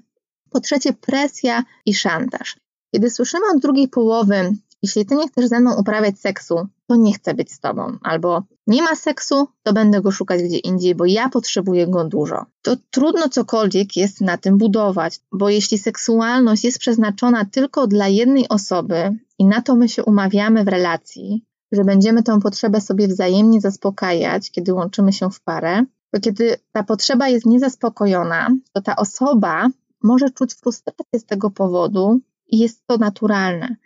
Po 0.50 0.60
trzecie, 0.60 0.92
presja 0.92 1.64
i 1.86 1.94
szantaż. 1.94 2.56
Kiedy 2.94 3.10
słyszymy 3.10 3.44
od 3.54 3.62
drugiej 3.62 3.88
połowy, 3.88 4.54
jeśli 4.82 5.06
ty 5.06 5.14
nie 5.14 5.28
chcesz 5.28 5.46
ze 5.46 5.60
mną 5.60 5.74
uprawiać 5.74 6.20
seksu, 6.20 6.66
to 6.86 6.96
nie 6.96 7.12
chcę 7.12 7.34
być 7.34 7.52
z 7.52 7.60
tobą. 7.60 7.98
Albo 8.02 8.42
nie 8.66 8.82
ma 8.82 8.94
seksu, 8.94 9.48
to 9.62 9.72
będę 9.72 10.00
go 10.00 10.10
szukać 10.10 10.42
gdzie 10.42 10.58
indziej, 10.58 10.94
bo 10.94 11.04
ja 11.04 11.28
potrzebuję 11.28 11.86
go 11.86 12.04
dużo. 12.04 12.46
To 12.62 12.76
trudno 12.90 13.28
cokolwiek 13.28 13.96
jest 13.96 14.20
na 14.20 14.36
tym 14.36 14.58
budować, 14.58 15.20
bo 15.32 15.48
jeśli 15.48 15.78
seksualność 15.78 16.64
jest 16.64 16.78
przeznaczona 16.78 17.44
tylko 17.44 17.86
dla 17.86 18.08
jednej 18.08 18.48
osoby 18.48 19.18
i 19.38 19.44
na 19.44 19.62
to 19.62 19.76
my 19.76 19.88
się 19.88 20.04
umawiamy 20.04 20.64
w 20.64 20.68
relacji, 20.68 21.44
że 21.72 21.84
będziemy 21.84 22.22
tę 22.22 22.40
potrzebę 22.40 22.80
sobie 22.80 23.08
wzajemnie 23.08 23.60
zaspokajać, 23.60 24.50
kiedy 24.50 24.74
łączymy 24.74 25.12
się 25.12 25.30
w 25.30 25.40
parę, 25.40 25.84
to 26.10 26.20
kiedy 26.20 26.56
ta 26.72 26.82
potrzeba 26.82 27.28
jest 27.28 27.46
niezaspokojona, 27.46 28.48
to 28.72 28.80
ta 28.82 28.96
osoba 28.96 29.68
może 30.02 30.30
czuć 30.30 30.54
frustrację 30.54 31.18
z 31.18 31.24
tego 31.24 31.50
powodu 31.50 32.20
i 32.46 32.58
jest 32.58 32.86
to 32.86 32.96
naturalne. 32.96 33.76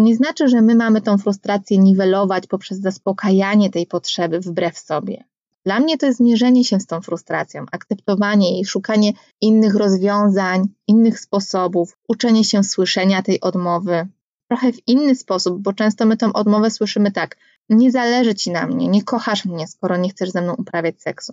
To 0.00 0.04
nie 0.04 0.16
znaczy, 0.16 0.48
że 0.48 0.62
my 0.62 0.74
mamy 0.74 1.00
tą 1.00 1.18
frustrację 1.18 1.78
niwelować 1.78 2.46
poprzez 2.46 2.80
zaspokajanie 2.80 3.70
tej 3.70 3.86
potrzeby 3.86 4.40
wbrew 4.40 4.78
sobie. 4.78 5.24
Dla 5.64 5.80
mnie 5.80 5.98
to 5.98 6.06
jest 6.06 6.18
zmierzenie 6.18 6.64
się 6.64 6.80
z 6.80 6.86
tą 6.86 7.00
frustracją, 7.00 7.64
akceptowanie 7.72 8.54
jej, 8.54 8.64
szukanie 8.64 9.12
innych 9.40 9.74
rozwiązań, 9.74 10.68
innych 10.86 11.20
sposobów, 11.20 11.96
uczenie 12.08 12.44
się 12.44 12.64
słyszenia 12.64 13.22
tej 13.22 13.40
odmowy, 13.40 14.08
trochę 14.48 14.72
w 14.72 14.88
inny 14.88 15.14
sposób, 15.14 15.62
bo 15.62 15.72
często 15.72 16.06
my 16.06 16.16
tą 16.16 16.32
odmowę 16.32 16.70
słyszymy 16.70 17.12
tak: 17.12 17.36
nie 17.68 17.90
zależy 17.90 18.34
ci 18.34 18.50
na 18.50 18.66
mnie, 18.66 18.88
nie 18.88 19.02
kochasz 19.02 19.44
mnie, 19.44 19.66
skoro 19.68 19.96
nie 19.96 20.10
chcesz 20.10 20.30
ze 20.30 20.42
mną 20.42 20.54
uprawiać 20.54 21.02
seksu. 21.02 21.32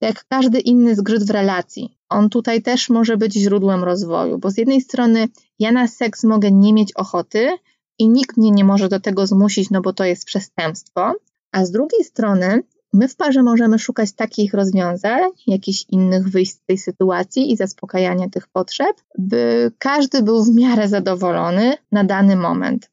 Jak 0.00 0.24
każdy 0.28 0.60
inny 0.60 0.94
zgrzyt 0.94 1.26
w 1.26 1.30
relacji, 1.30 1.98
on 2.08 2.30
tutaj 2.30 2.62
też 2.62 2.88
może 2.88 3.16
być 3.16 3.34
źródłem 3.34 3.84
rozwoju, 3.84 4.38
bo 4.38 4.50
z 4.50 4.58
jednej 4.58 4.80
strony 4.80 5.28
ja 5.58 5.72
na 5.72 5.88
seks 5.88 6.24
mogę 6.24 6.50
nie 6.50 6.72
mieć 6.72 6.92
ochoty 6.92 7.58
i 8.00 8.08
nikt 8.08 8.36
mnie 8.36 8.50
nie 8.50 8.64
może 8.64 8.88
do 8.88 9.00
tego 9.00 9.26
zmusić, 9.26 9.70
no 9.70 9.80
bo 9.80 9.92
to 9.92 10.04
jest 10.04 10.24
przestępstwo, 10.24 11.12
a 11.52 11.64
z 11.64 11.70
drugiej 11.70 12.04
strony 12.04 12.62
My 12.92 13.08
w 13.08 13.16
parze 13.16 13.42
możemy 13.42 13.78
szukać 13.78 14.12
takich 14.12 14.54
rozwiązań, 14.54 15.30
jakichś 15.46 15.84
innych 15.88 16.28
wyjść 16.28 16.52
z 16.52 16.60
tej 16.66 16.78
sytuacji 16.78 17.52
i 17.52 17.56
zaspokajania 17.56 18.28
tych 18.28 18.48
potrzeb, 18.48 18.96
by 19.18 19.72
każdy 19.78 20.22
był 20.22 20.44
w 20.44 20.54
miarę 20.54 20.88
zadowolony 20.88 21.74
na 21.92 22.04
dany 22.04 22.36
moment. 22.36 22.90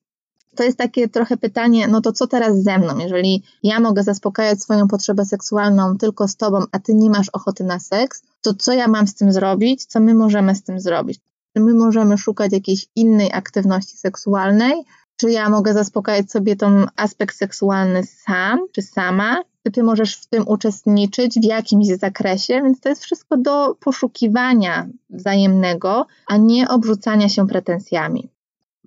To 0.55 0.63
jest 0.63 0.77
takie 0.77 1.07
trochę 1.07 1.37
pytanie, 1.37 1.87
no 1.87 2.01
to 2.01 2.11
co 2.11 2.27
teraz 2.27 2.63
ze 2.63 2.77
mną? 2.77 2.97
Jeżeli 2.97 3.43
ja 3.63 3.79
mogę 3.79 4.03
zaspokajać 4.03 4.61
swoją 4.61 4.87
potrzebę 4.87 5.25
seksualną 5.25 5.97
tylko 5.97 6.27
z 6.27 6.35
tobą, 6.35 6.63
a 6.71 6.79
ty 6.79 6.93
nie 6.93 7.09
masz 7.09 7.29
ochoty 7.29 7.63
na 7.63 7.79
seks, 7.79 8.23
to 8.41 8.53
co 8.53 8.73
ja 8.73 8.87
mam 8.87 9.07
z 9.07 9.15
tym 9.15 9.31
zrobić? 9.31 9.85
Co 9.85 9.99
my 9.99 10.13
możemy 10.13 10.55
z 10.55 10.63
tym 10.63 10.79
zrobić? 10.79 11.19
Czy 11.57 11.61
my 11.61 11.73
możemy 11.73 12.17
szukać 12.17 12.51
jakiejś 12.51 12.87
innej 12.95 13.33
aktywności 13.33 13.97
seksualnej? 13.97 14.73
Czy 15.15 15.31
ja 15.31 15.49
mogę 15.49 15.73
zaspokajać 15.73 16.31
sobie 16.31 16.55
ten 16.55 16.87
aspekt 16.95 17.35
seksualny 17.35 18.03
sam, 18.03 18.59
czy 18.71 18.81
sama? 18.81 19.41
ty 19.73 19.83
możesz 19.83 20.15
w 20.15 20.25
tym 20.25 20.47
uczestniczyć 20.47 21.39
w 21.39 21.43
jakimś 21.43 21.87
zakresie, 21.87 22.53
więc 22.63 22.79
to 22.79 22.89
jest 22.89 23.03
wszystko 23.03 23.37
do 23.37 23.75
poszukiwania 23.79 24.87
wzajemnego, 25.09 26.05
a 26.27 26.37
nie 26.37 26.67
obrzucania 26.69 27.29
się 27.29 27.47
pretensjami. 27.47 28.29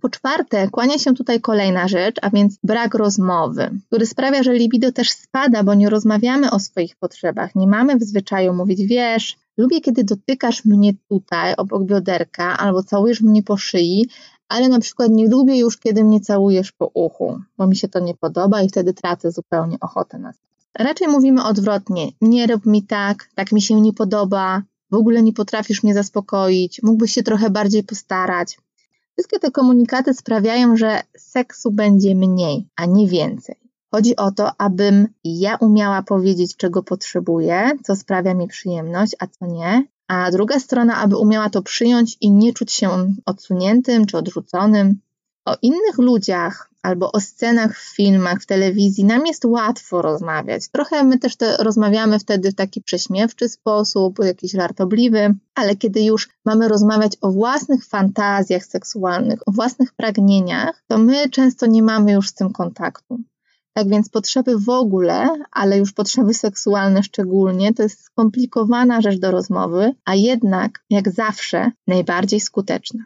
Po 0.00 0.08
czwarte, 0.08 0.68
kłania 0.68 0.98
się 0.98 1.14
tutaj 1.14 1.40
kolejna 1.40 1.88
rzecz, 1.88 2.16
a 2.22 2.30
więc 2.30 2.58
brak 2.64 2.94
rozmowy, 2.94 3.70
który 3.86 4.06
sprawia, 4.06 4.42
że 4.42 4.52
libido 4.52 4.92
też 4.92 5.10
spada, 5.10 5.62
bo 5.62 5.74
nie 5.74 5.90
rozmawiamy 5.90 6.50
o 6.50 6.60
swoich 6.60 6.96
potrzebach. 6.96 7.54
Nie 7.54 7.66
mamy 7.66 7.96
w 7.96 8.02
zwyczaju 8.02 8.54
mówić, 8.54 8.82
wiesz, 8.86 9.36
lubię, 9.56 9.80
kiedy 9.80 10.04
dotykasz 10.04 10.64
mnie 10.64 10.92
tutaj 11.08 11.54
obok 11.56 11.84
bioderka 11.84 12.58
albo 12.58 12.82
całujesz 12.82 13.20
mnie 13.20 13.42
po 13.42 13.56
szyi, 13.56 14.08
ale 14.48 14.68
na 14.68 14.80
przykład 14.80 15.10
nie 15.10 15.28
lubię 15.28 15.58
już, 15.58 15.78
kiedy 15.78 16.04
mnie 16.04 16.20
całujesz 16.20 16.72
po 16.72 16.90
uchu, 16.94 17.40
bo 17.58 17.66
mi 17.66 17.76
się 17.76 17.88
to 17.88 18.00
nie 18.00 18.14
podoba 18.14 18.62
i 18.62 18.68
wtedy 18.68 18.94
tracę 18.94 19.32
zupełnie 19.32 19.76
ochotę 19.80 20.18
na 20.18 20.32
to. 20.32 20.38
Raczej 20.78 21.08
mówimy 21.08 21.44
odwrotnie. 21.44 22.08
Nie 22.20 22.46
rób 22.46 22.66
mi 22.66 22.82
tak, 22.82 23.28
tak 23.34 23.52
mi 23.52 23.62
się 23.62 23.80
nie 23.80 23.92
podoba, 23.92 24.62
w 24.90 24.94
ogóle 24.94 25.22
nie 25.22 25.32
potrafisz 25.32 25.82
mnie 25.82 25.94
zaspokoić, 25.94 26.82
mógłbyś 26.82 27.12
się 27.12 27.22
trochę 27.22 27.50
bardziej 27.50 27.84
postarać. 27.84 28.58
Wszystkie 29.12 29.38
te 29.38 29.50
komunikaty 29.50 30.14
sprawiają, 30.14 30.76
że 30.76 31.02
seksu 31.16 31.72
będzie 31.72 32.14
mniej, 32.14 32.66
a 32.76 32.86
nie 32.86 33.08
więcej. 33.08 33.59
Chodzi 33.90 34.16
o 34.16 34.30
to, 34.30 34.50
abym 34.58 35.08
ja 35.24 35.56
umiała 35.56 36.02
powiedzieć, 36.02 36.56
czego 36.56 36.82
potrzebuję, 36.82 37.70
co 37.82 37.96
sprawia 37.96 38.34
mi 38.34 38.48
przyjemność, 38.48 39.16
a 39.18 39.26
co 39.26 39.46
nie, 39.46 39.86
a 40.08 40.30
druga 40.30 40.60
strona, 40.60 40.96
aby 40.96 41.16
umiała 41.16 41.50
to 41.50 41.62
przyjąć 41.62 42.16
i 42.20 42.30
nie 42.30 42.52
czuć 42.52 42.72
się 42.72 43.14
odsuniętym 43.26 44.06
czy 44.06 44.16
odrzuconym. 44.16 45.00
O 45.44 45.56
innych 45.62 45.98
ludziach 45.98 46.70
albo 46.82 47.12
o 47.12 47.20
scenach 47.20 47.78
w 47.78 47.96
filmach, 47.96 48.42
w 48.42 48.46
telewizji 48.46 49.04
nam 49.04 49.26
jest 49.26 49.44
łatwo 49.44 50.02
rozmawiać. 50.02 50.68
Trochę 50.68 51.04
my 51.04 51.18
też 51.18 51.36
te, 51.36 51.56
rozmawiamy 51.56 52.18
wtedy 52.18 52.50
w 52.50 52.54
taki 52.54 52.82
prześmiewczy 52.82 53.48
sposób, 53.48 54.18
jakiś 54.24 54.52
żartobliwy, 54.52 55.34
ale 55.54 55.76
kiedy 55.76 56.02
już 56.02 56.28
mamy 56.44 56.68
rozmawiać 56.68 57.12
o 57.20 57.30
własnych 57.30 57.84
fantazjach 57.84 58.64
seksualnych, 58.64 59.48
o 59.48 59.52
własnych 59.52 59.92
pragnieniach, 59.92 60.82
to 60.86 60.98
my 60.98 61.28
często 61.28 61.66
nie 61.66 61.82
mamy 61.82 62.12
już 62.12 62.28
z 62.28 62.34
tym 62.34 62.52
kontaktu. 62.52 63.20
Tak 63.80 63.88
więc 63.88 64.08
potrzeby 64.08 64.58
w 64.58 64.68
ogóle, 64.68 65.28
ale 65.50 65.78
już 65.78 65.92
potrzeby 65.92 66.34
seksualne 66.34 67.02
szczególnie, 67.02 67.74
to 67.74 67.82
jest 67.82 68.02
skomplikowana 68.02 69.00
rzecz 69.00 69.18
do 69.18 69.30
rozmowy, 69.30 69.94
a 70.04 70.14
jednak, 70.14 70.84
jak 70.90 71.10
zawsze, 71.10 71.70
najbardziej 71.86 72.40
skuteczna. 72.40 73.04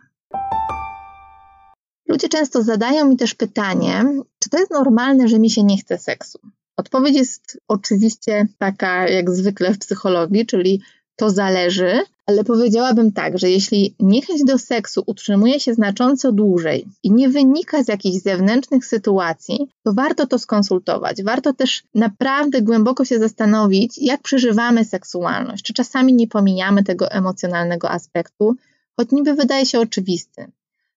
Ludzie 2.08 2.28
często 2.28 2.62
zadają 2.62 3.08
mi 3.08 3.16
też 3.16 3.34
pytanie, 3.34 4.04
czy 4.38 4.50
to 4.50 4.58
jest 4.58 4.70
normalne, 4.70 5.28
że 5.28 5.38
mi 5.38 5.50
się 5.50 5.62
nie 5.62 5.76
chce 5.76 5.98
seksu? 5.98 6.38
Odpowiedź 6.76 7.16
jest 7.16 7.60
oczywiście 7.68 8.46
taka 8.58 9.08
jak 9.08 9.30
zwykle 9.30 9.74
w 9.74 9.78
psychologii, 9.78 10.46
czyli 10.46 10.82
to 11.16 11.30
zależy, 11.30 12.00
ale 12.26 12.44
powiedziałabym 12.44 13.12
tak, 13.12 13.38
że 13.38 13.50
jeśli 13.50 13.94
niechęć 14.00 14.44
do 14.44 14.58
seksu 14.58 15.02
utrzymuje 15.06 15.60
się 15.60 15.74
znacząco 15.74 16.32
dłużej 16.32 16.86
i 17.02 17.12
nie 17.12 17.28
wynika 17.28 17.82
z 17.82 17.88
jakichś 17.88 18.16
zewnętrznych 18.16 18.86
sytuacji, 18.86 19.68
to 19.82 19.92
warto 19.92 20.26
to 20.26 20.38
skonsultować. 20.38 21.22
Warto 21.22 21.52
też 21.52 21.82
naprawdę 21.94 22.62
głęboko 22.62 23.04
się 23.04 23.18
zastanowić, 23.18 23.98
jak 23.98 24.22
przeżywamy 24.22 24.84
seksualność. 24.84 25.64
Czy 25.64 25.72
czasami 25.72 26.14
nie 26.14 26.28
pomijamy 26.28 26.84
tego 26.84 27.10
emocjonalnego 27.10 27.90
aspektu, 27.90 28.54
choć 28.96 29.10
niby 29.10 29.34
wydaje 29.34 29.66
się 29.66 29.80
oczywisty. 29.80 30.46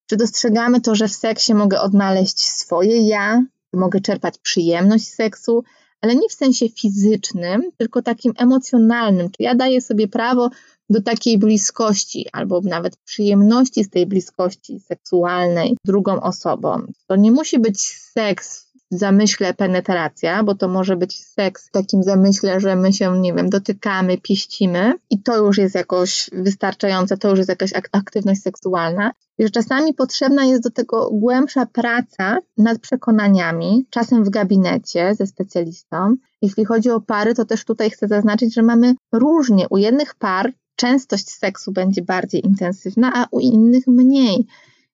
Czy 0.06 0.18
dostrzegamy 0.18 0.82
to, 0.82 0.96
że 0.96 1.08
w 1.08 1.16
seksie 1.16 1.54
mogę 1.54 1.82
odnaleźć 1.82 2.46
swoje 2.46 3.08
ja, 3.08 3.44
mogę 3.74 4.02
czerpać 4.02 4.38
przyjemność 4.38 5.08
z 5.08 5.14
seksu, 5.14 5.64
ale 6.02 6.16
nie 6.16 6.30
w 6.30 6.34
sensie 6.34 6.70
fizycznym, 6.70 7.62
tylko 7.78 8.02
takim 8.02 8.34
emocjonalnym. 8.38 9.30
Czy 9.30 9.44
ja 9.44 9.56
daję 9.56 9.82
sobie 9.82 10.08
prawo 10.08 10.50
do 10.90 11.02
takiej 11.02 11.38
bliskości, 11.38 12.26
albo 12.34 12.62
nawet 12.62 12.98
przyjemności 12.98 13.84
z 13.84 13.90
tej 13.90 14.06
bliskości 14.06 14.80
seksualnej 14.80 15.78
drugą 15.86 16.22
osobą. 16.22 16.82
To 17.08 17.16
nie 17.16 17.32
musi 17.32 17.60
być 17.60 17.82
seks 17.98 18.68
zamyśle 18.92 19.54
penetracja, 19.54 20.44
bo 20.44 20.56
to 20.56 20.68
może 20.68 20.96
być 20.96 21.26
seks 21.26 21.68
w 21.68 21.72
takim 21.72 22.04
zamyśle, 22.04 22.60
że 22.60 22.76
my 22.76 22.94
się, 22.94 23.20
nie 23.20 23.34
wiem, 23.34 23.50
dotykamy, 23.50 24.18
pieścimy 24.18 24.94
i 25.10 25.22
to 25.22 25.38
już 25.38 25.58
jest 25.58 25.76
jakoś 25.76 26.30
wystarczające, 26.34 27.18
to 27.18 27.30
już 27.30 27.38
jest 27.38 27.50
jakaś 27.50 27.72
aktywność 27.92 28.42
seksualna. 28.42 29.12
I 29.38 29.44
że 29.44 29.50
czasami 29.50 29.94
potrzebna 29.94 30.46
jest 30.46 30.64
do 30.64 30.72
tego 30.72 31.10
głębsza 31.12 31.66
praca 31.66 32.38
nad 32.58 32.80
przekonaniami, 32.80 33.86
czasem 33.90 34.24
w 34.24 34.30
gabinecie 34.30 35.16
ze 35.16 35.28
specjalistą. 35.28 36.16
Jeśli 36.42 36.66
chodzi 36.66 36.90
o 36.90 37.02
pary, 37.02 37.34
to 37.34 37.46
też 37.46 37.66
tutaj 37.66 37.90
chcę 37.90 38.08
zaznaczyć, 38.08 38.54
że 38.54 38.62
mamy 38.62 38.96
różnie. 39.12 39.66
U 39.70 39.78
jednych 39.78 40.16
par 40.16 40.54
częstość 40.78 41.30
seksu 41.30 41.72
będzie 41.72 42.02
bardziej 42.02 42.46
intensywna, 42.46 43.12
a 43.16 43.28
u 43.32 43.40
innych 43.40 43.88
mniej 43.88 44.48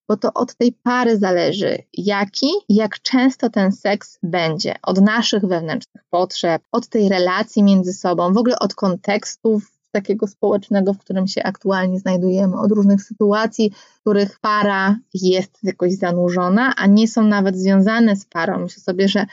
bo 0.08 0.18
to 0.18 0.34
od 0.34 0.56
tej 0.56 0.72
pary 0.72 1.18
zależy, 1.18 1.78
jaki 1.94 2.48
i 2.70 2.75
jak 2.75 3.02
często 3.02 3.50
ten 3.50 3.72
seks 3.72 4.20
będzie, 4.24 4.75
od 4.84 5.02
naszych 5.02 5.46
wewnętrznych 5.46 6.04
potrzeb, 6.10 6.63
od 6.72 6.88
tej 6.88 7.10
relacji 7.10 7.63
między 7.63 7.94
sobą, 7.94 8.34
w 8.34 8.38
ogóle 8.38 8.60
od 8.60 8.75
kontekstów 8.75 9.72
takiego 9.92 10.28
społecznego, 10.28 10.94
w 10.94 10.98
którym 10.98 11.28
się 11.28 11.44
aktualnie 11.44 12.00
znajdujemy, 12.00 12.60
od 12.60 12.72
różnych 12.72 13.04
sytuacji, 13.04 13.72
w 13.72 14.00
których 14.00 14.40
para 14.40 14.98
jest 15.13 15.60
jakoś 15.63 15.94
zanurzona, 15.94 16.74
a 16.78 16.88
nie 16.88 17.08
są 17.08 17.24
nawet 17.24 17.58
związane 17.58 18.16
z 18.16 18.25
parą. 18.25 18.60
Myślę 18.60 18.84
sobie, 18.84 19.08
że 19.08 19.25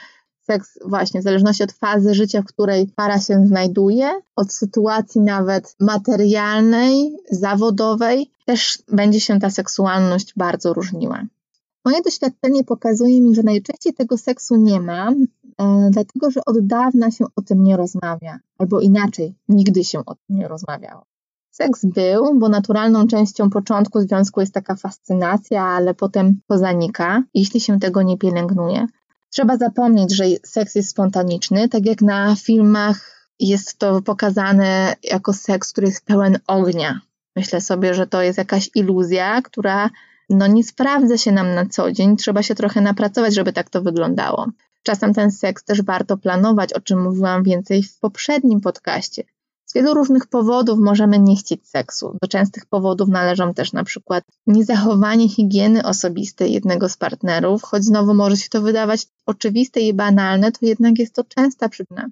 seks 0.50 0.78
właśnie 0.84 1.20
w 1.20 1.24
zależności 1.24 1.62
od 1.62 1.72
fazy 1.72 2.14
życia, 2.14 2.42
w 2.42 2.44
której 2.44 2.86
para 2.96 3.20
się 3.20 3.46
znajduje, 3.46 4.20
od 4.36 4.52
sytuacji 4.52 5.20
nawet 5.20 5.76
materialnej, 5.80 7.16
zawodowej, 7.30 8.30
też 8.46 8.78
będzie 8.92 9.20
się 9.20 9.38
ta 9.38 9.50
seksualność 9.50 10.32
bardzo 10.36 10.72
różniła. 10.72 11.22
Moje 11.84 12.02
doświadczenie 12.02 12.64
pokazuje 12.64 13.20
mi, 13.22 13.34
że 13.34 13.42
najczęściej 13.42 13.94
tego 13.94 14.18
seksu 14.18 14.56
nie 14.56 14.80
ma, 14.80 15.10
e, 15.58 15.90
dlatego 15.90 16.30
że 16.30 16.40
od 16.46 16.66
dawna 16.66 17.10
się 17.10 17.24
o 17.36 17.42
tym 17.42 17.62
nie 17.62 17.76
rozmawia, 17.76 18.38
albo 18.58 18.80
inaczej, 18.80 19.34
nigdy 19.48 19.84
się 19.84 19.98
o 19.98 20.14
tym 20.14 20.36
nie 20.36 20.48
rozmawiało. 20.48 21.02
Seks 21.50 21.84
był, 21.84 22.38
bo 22.38 22.48
naturalną 22.48 23.06
częścią 23.06 23.50
początku 23.50 24.00
związku 24.00 24.40
jest 24.40 24.54
taka 24.54 24.76
fascynacja, 24.76 25.64
ale 25.64 25.94
potem 25.94 26.40
to 26.46 26.58
zanika, 26.58 27.22
jeśli 27.34 27.60
się 27.60 27.78
tego 27.78 28.02
nie 28.02 28.18
pielęgnuje. 28.18 28.86
Trzeba 29.30 29.56
zapomnieć, 29.56 30.16
że 30.16 30.24
seks 30.44 30.74
jest 30.74 30.90
spontaniczny, 30.90 31.68
tak 31.68 31.86
jak 31.86 32.02
na 32.02 32.36
filmach 32.36 33.30
jest 33.40 33.78
to 33.78 34.02
pokazane 34.02 34.96
jako 35.02 35.32
seks, 35.32 35.72
który 35.72 35.86
jest 35.86 36.04
pełen 36.04 36.38
ognia. 36.46 37.00
Myślę 37.36 37.60
sobie, 37.60 37.94
że 37.94 38.06
to 38.06 38.22
jest 38.22 38.38
jakaś 38.38 38.70
iluzja, 38.74 39.42
która 39.42 39.90
no 40.30 40.46
nie 40.46 40.64
sprawdza 40.64 41.18
się 41.18 41.32
nam 41.32 41.54
na 41.54 41.66
co 41.66 41.92
dzień, 41.92 42.16
trzeba 42.16 42.42
się 42.42 42.54
trochę 42.54 42.80
napracować, 42.80 43.34
żeby 43.34 43.52
tak 43.52 43.70
to 43.70 43.82
wyglądało. 43.82 44.46
Czasem 44.82 45.14
ten 45.14 45.30
seks 45.30 45.64
też 45.64 45.82
warto 45.82 46.16
planować, 46.16 46.72
o 46.72 46.80
czym 46.80 47.02
mówiłam 47.02 47.42
więcej 47.42 47.82
w 47.82 47.98
poprzednim 47.98 48.60
podcaście. 48.60 49.22
Z 49.70 49.74
wielu 49.74 49.94
różnych 49.94 50.26
powodów 50.26 50.78
możemy 50.78 51.18
nie 51.18 51.36
chcieć 51.36 51.68
seksu. 51.68 52.16
Do 52.22 52.28
częstych 52.28 52.66
powodów 52.66 53.08
należą 53.08 53.54
też 53.54 53.72
na 53.72 53.84
przykład 53.84 54.24
niezachowanie 54.46 55.28
higieny 55.28 55.84
osobistej 55.84 56.52
jednego 56.52 56.88
z 56.88 56.96
partnerów, 56.96 57.62
choć 57.62 57.84
znowu 57.84 58.14
może 58.14 58.36
się 58.36 58.48
to 58.48 58.62
wydawać 58.62 59.06
oczywiste 59.26 59.80
i 59.80 59.94
banalne, 59.94 60.52
to 60.52 60.66
jednak 60.66 60.98
jest 60.98 61.14
to 61.14 61.24
częsta 61.24 61.68
przyczyna. 61.68 62.08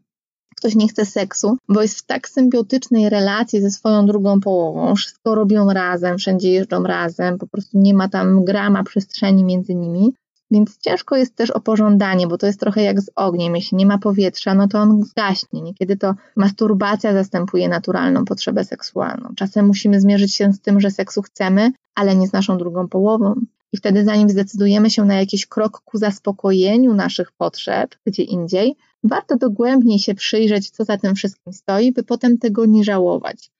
Ktoś 0.56 0.74
nie 0.74 0.88
chce 0.88 1.06
seksu, 1.06 1.56
bo 1.68 1.82
jest 1.82 1.98
w 1.98 2.06
tak 2.06 2.28
symbiotycznej 2.28 3.08
relacji 3.08 3.60
ze 3.60 3.70
swoją 3.70 4.06
drugą 4.06 4.40
połową, 4.40 4.94
wszystko 4.94 5.34
robią 5.34 5.72
razem, 5.72 6.18
wszędzie 6.18 6.52
jeżdżą 6.52 6.82
razem, 6.82 7.38
po 7.38 7.46
prostu 7.46 7.78
nie 7.78 7.94
ma 7.94 8.08
tam 8.08 8.44
grama 8.44 8.84
przestrzeni 8.84 9.44
między 9.44 9.74
nimi, 9.74 10.14
więc 10.50 10.78
ciężko 10.78 11.16
jest 11.16 11.36
też 11.36 11.50
o 11.50 11.60
pożądanie, 11.60 12.26
bo 12.26 12.38
to 12.38 12.46
jest 12.46 12.60
trochę 12.60 12.82
jak 12.82 13.00
z 13.00 13.10
ogniem. 13.14 13.56
Jeśli 13.56 13.76
nie 13.76 13.86
ma 13.86 13.98
powietrza, 13.98 14.54
no 14.54 14.68
to 14.68 14.78
on 14.78 15.04
zgaśnie. 15.04 15.60
Niekiedy 15.60 15.96
to 15.96 16.14
masturbacja 16.36 17.12
zastępuje 17.12 17.68
naturalną 17.68 18.24
potrzebę 18.24 18.64
seksualną. 18.64 19.28
Czasem 19.36 19.66
musimy 19.66 20.00
zmierzyć 20.00 20.34
się 20.34 20.52
z 20.52 20.60
tym, 20.60 20.80
że 20.80 20.90
seksu 20.90 21.22
chcemy, 21.22 21.72
ale 21.94 22.16
nie 22.16 22.28
z 22.28 22.32
naszą 22.32 22.58
drugą 22.58 22.88
połową. 22.88 23.34
I 23.72 23.76
wtedy, 23.76 24.04
zanim 24.04 24.30
zdecydujemy 24.30 24.90
się 24.90 25.04
na 25.04 25.14
jakiś 25.14 25.46
krok 25.46 25.80
ku 25.84 25.98
zaspokojeniu 25.98 26.94
naszych 26.94 27.32
potrzeb 27.32 27.94
gdzie 28.06 28.22
indziej, 28.22 28.76
warto 29.04 29.36
dogłębniej 29.36 29.98
się 29.98 30.14
przyjrzeć, 30.14 30.70
co 30.70 30.84
za 30.84 30.98
tym 30.98 31.14
wszystkim 31.14 31.52
stoi, 31.52 31.92
by 31.92 32.02
potem 32.02 32.38
tego 32.38 32.66
nie 32.66 32.84
żałować. 32.84 33.50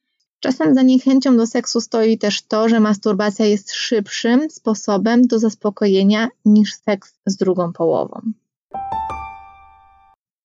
Czasem 0.41 0.75
za 0.75 0.83
niechęcią 0.83 1.37
do 1.37 1.47
seksu 1.47 1.81
stoi 1.81 2.19
też 2.19 2.43
to, 2.43 2.69
że 2.69 2.81
masturbacja 2.81 3.47
jest 3.47 3.73
szybszym 3.73 4.51
sposobem 4.51 5.27
do 5.27 5.39
zaspokojenia 5.39 6.29
niż 6.45 6.75
seks 6.75 7.15
z 7.27 7.37
drugą 7.37 7.73
połową. 7.73 8.21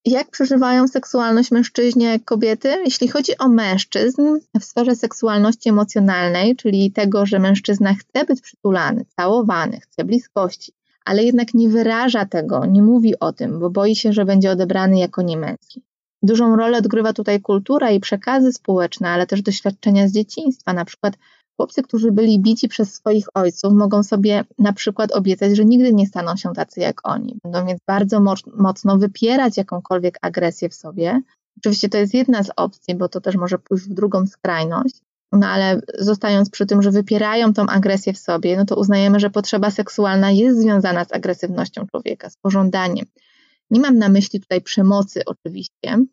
Jak 0.06 0.30
przeżywają 0.32 0.88
seksualność 0.88 1.52
mężczyźni 1.52 2.04
jak 2.04 2.26
kobiety? 2.26 2.78
Jeśli 2.86 3.08
chodzi 3.08 3.38
o 3.38 3.50
mężczyzn 3.50 4.22
w 4.60 4.64
sferze 4.64 4.96
seksualności 4.96 5.70
emocjonalnej, 5.70 6.56
czyli 6.56 6.92
tego, 6.92 7.26
że 7.26 7.40
mężczyzna 7.40 7.94
chce 7.94 8.26
być 8.26 8.42
przytulany, 8.42 9.06
całowany, 9.16 9.80
chce 9.80 10.04
bliskości, 10.04 10.74
ale 11.06 11.24
jednak 11.24 11.54
nie 11.54 11.70
wyraża 11.70 12.26
tego, 12.26 12.66
nie 12.66 12.82
mówi 12.82 13.20
o 13.20 13.34
tym, 13.34 13.60
bo 13.60 13.70
boi 13.70 13.96
się, 13.96 14.14
że 14.14 14.26
będzie 14.26 14.52
odebrany 14.52 15.00
jako 15.00 15.22
niemęski. 15.22 15.84
Dużą 16.24 16.56
rolę 16.56 16.78
odgrywa 16.78 17.14
tutaj 17.14 17.42
kultura 17.42 17.92
i 17.92 18.00
przekazy 18.00 18.54
społeczne, 18.54 19.10
ale 19.10 19.28
też 19.28 19.42
doświadczenia 19.42 20.08
z 20.08 20.12
dzieciństwa. 20.12 20.74
Na 20.74 20.86
przykład 20.86 21.14
chłopcy, 21.58 21.84
którzy 21.84 22.12
byli 22.12 22.40
bici 22.40 22.68
przez 22.68 22.94
swoich 22.94 23.26
ojców, 23.34 23.74
mogą 23.74 24.04
sobie 24.04 24.44
na 24.60 24.74
przykład 24.74 25.12
obiecać, 25.12 25.56
że 25.58 25.66
nigdy 25.66 25.94
nie 25.94 26.08
staną 26.08 26.36
się 26.36 26.54
tacy 26.54 26.80
jak 26.80 27.08
oni. 27.08 27.38
Będą 27.44 27.66
więc 27.66 27.80
bardzo 27.88 28.20
mocno 28.58 28.98
wypierać 28.98 29.58
jakąkolwiek 29.58 30.18
agresję 30.22 30.70
w 30.70 30.74
sobie. 30.74 31.22
Oczywiście 31.58 31.90
to 31.90 31.98
jest 31.98 32.14
jedna 32.14 32.44
z 32.44 32.52
opcji, 32.56 32.96
bo 32.96 33.10
to 33.10 33.22
też 33.22 33.36
może 33.36 33.60
pójść 33.60 33.86
w 33.86 33.94
drugą 33.94 34.28
skrajność. 34.28 35.02
No 35.32 35.48
ale 35.48 35.82
zostając 36.00 36.50
przy 36.50 36.66
tym, 36.66 36.82
że 36.82 36.92
wypierają 36.92 37.54
tą 37.54 37.66
agresję 37.66 38.14
w 38.14 38.18
sobie, 38.18 38.58
no 38.58 38.66
to 38.66 38.76
uznajemy, 38.76 39.20
że 39.20 39.30
potrzeba 39.30 39.72
seksualna 39.72 40.32
jest 40.32 40.62
związana 40.62 41.06
z 41.06 41.14
agresywnością 41.14 41.88
człowieka, 41.88 42.30
z 42.30 42.38
pożądaniem. 42.38 43.06
Nie 43.74 43.80
mam 43.80 43.98
na 43.98 44.10
myśli 44.10 44.40
tutaj 44.40 44.62
przemocy 44.62 45.22
oczywiście. 45.26 46.06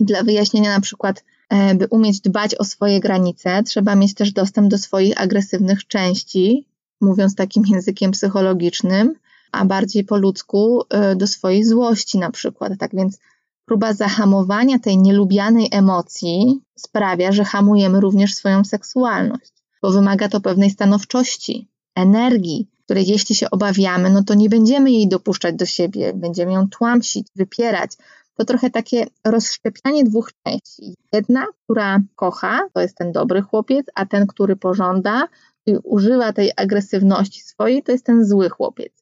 Dla 0.00 0.22
wyjaśnienia 0.22 0.70
na 0.70 0.80
przykład, 0.80 1.24
e, 1.48 1.74
by 1.74 1.86
umieć 1.90 2.20
dbać 2.20 2.54
o 2.54 2.64
swoje 2.64 3.00
granice, 3.00 3.62
trzeba 3.62 3.94
mieć 3.94 4.14
też 4.14 4.32
dostęp 4.32 4.68
do 4.68 4.78
swoich 4.78 5.20
agresywnych 5.20 5.86
części, 5.86 6.66
mówiąc 7.00 7.34
takim 7.34 7.62
językiem 7.72 8.10
psychologicznym, 8.10 9.14
a 9.52 9.64
bardziej 9.64 10.04
po 10.04 10.16
ludzku 10.16 10.82
e, 10.90 11.16
do 11.16 11.26
swojej 11.26 11.64
złości 11.64 12.18
na 12.18 12.30
przykład. 12.30 12.72
Tak 12.78 12.90
więc 12.94 13.18
próba 13.64 13.92
zahamowania 13.92 14.78
tej 14.78 14.98
nielubianej 14.98 15.68
emocji 15.72 16.60
sprawia, 16.78 17.32
że 17.32 17.44
hamujemy 17.44 18.00
również 18.00 18.34
swoją 18.34 18.64
seksualność, 18.64 19.52
bo 19.82 19.90
wymaga 19.90 20.28
to 20.28 20.40
pewnej 20.40 20.70
stanowczości, 20.70 21.68
energii, 21.94 22.68
której 22.86 23.06
jeśli 23.06 23.34
się 23.34 23.50
obawiamy, 23.50 24.10
no 24.10 24.22
to 24.22 24.34
nie 24.34 24.48
będziemy 24.48 24.90
jej 24.90 25.08
dopuszczać 25.08 25.54
do 25.54 25.66
siebie, 25.66 26.12
będziemy 26.14 26.52
ją 26.52 26.68
tłamsić, 26.68 27.26
wypierać. 27.36 27.92
To 28.36 28.44
trochę 28.44 28.70
takie 28.70 29.06
rozszczepianie 29.24 30.04
dwóch 30.04 30.30
części. 30.46 30.94
Jedna, 31.12 31.46
która 31.64 32.00
kocha, 32.16 32.60
to 32.72 32.80
jest 32.80 32.96
ten 32.96 33.12
dobry 33.12 33.42
chłopiec, 33.42 33.86
a 33.94 34.06
ten, 34.06 34.26
który 34.26 34.56
pożąda 34.56 35.28
i 35.66 35.76
używa 35.84 36.32
tej 36.32 36.52
agresywności 36.56 37.40
swojej, 37.40 37.82
to 37.82 37.92
jest 37.92 38.06
ten 38.06 38.24
zły 38.24 38.50
chłopiec. 38.50 38.92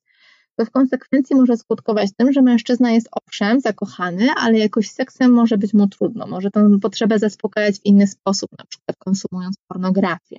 To 0.56 0.64
w 0.64 0.70
konsekwencji 0.70 1.36
może 1.36 1.56
skutkować 1.56 2.10
tym, 2.16 2.32
że 2.32 2.42
mężczyzna 2.42 2.92
jest 2.92 3.08
owszem 3.12 3.60
zakochany, 3.60 4.28
ale 4.36 4.58
jakoś 4.58 4.90
seksem 4.90 5.32
może 5.32 5.58
być 5.58 5.74
mu 5.74 5.88
trudno. 5.88 6.26
Może 6.26 6.50
tę 6.50 6.78
potrzebę 6.82 7.18
zaspokajać 7.18 7.78
w 7.78 7.86
inny 7.86 8.06
sposób, 8.06 8.50
na 8.58 8.64
przykład 8.64 8.96
konsumując 8.98 9.56
pornografię. 9.68 10.36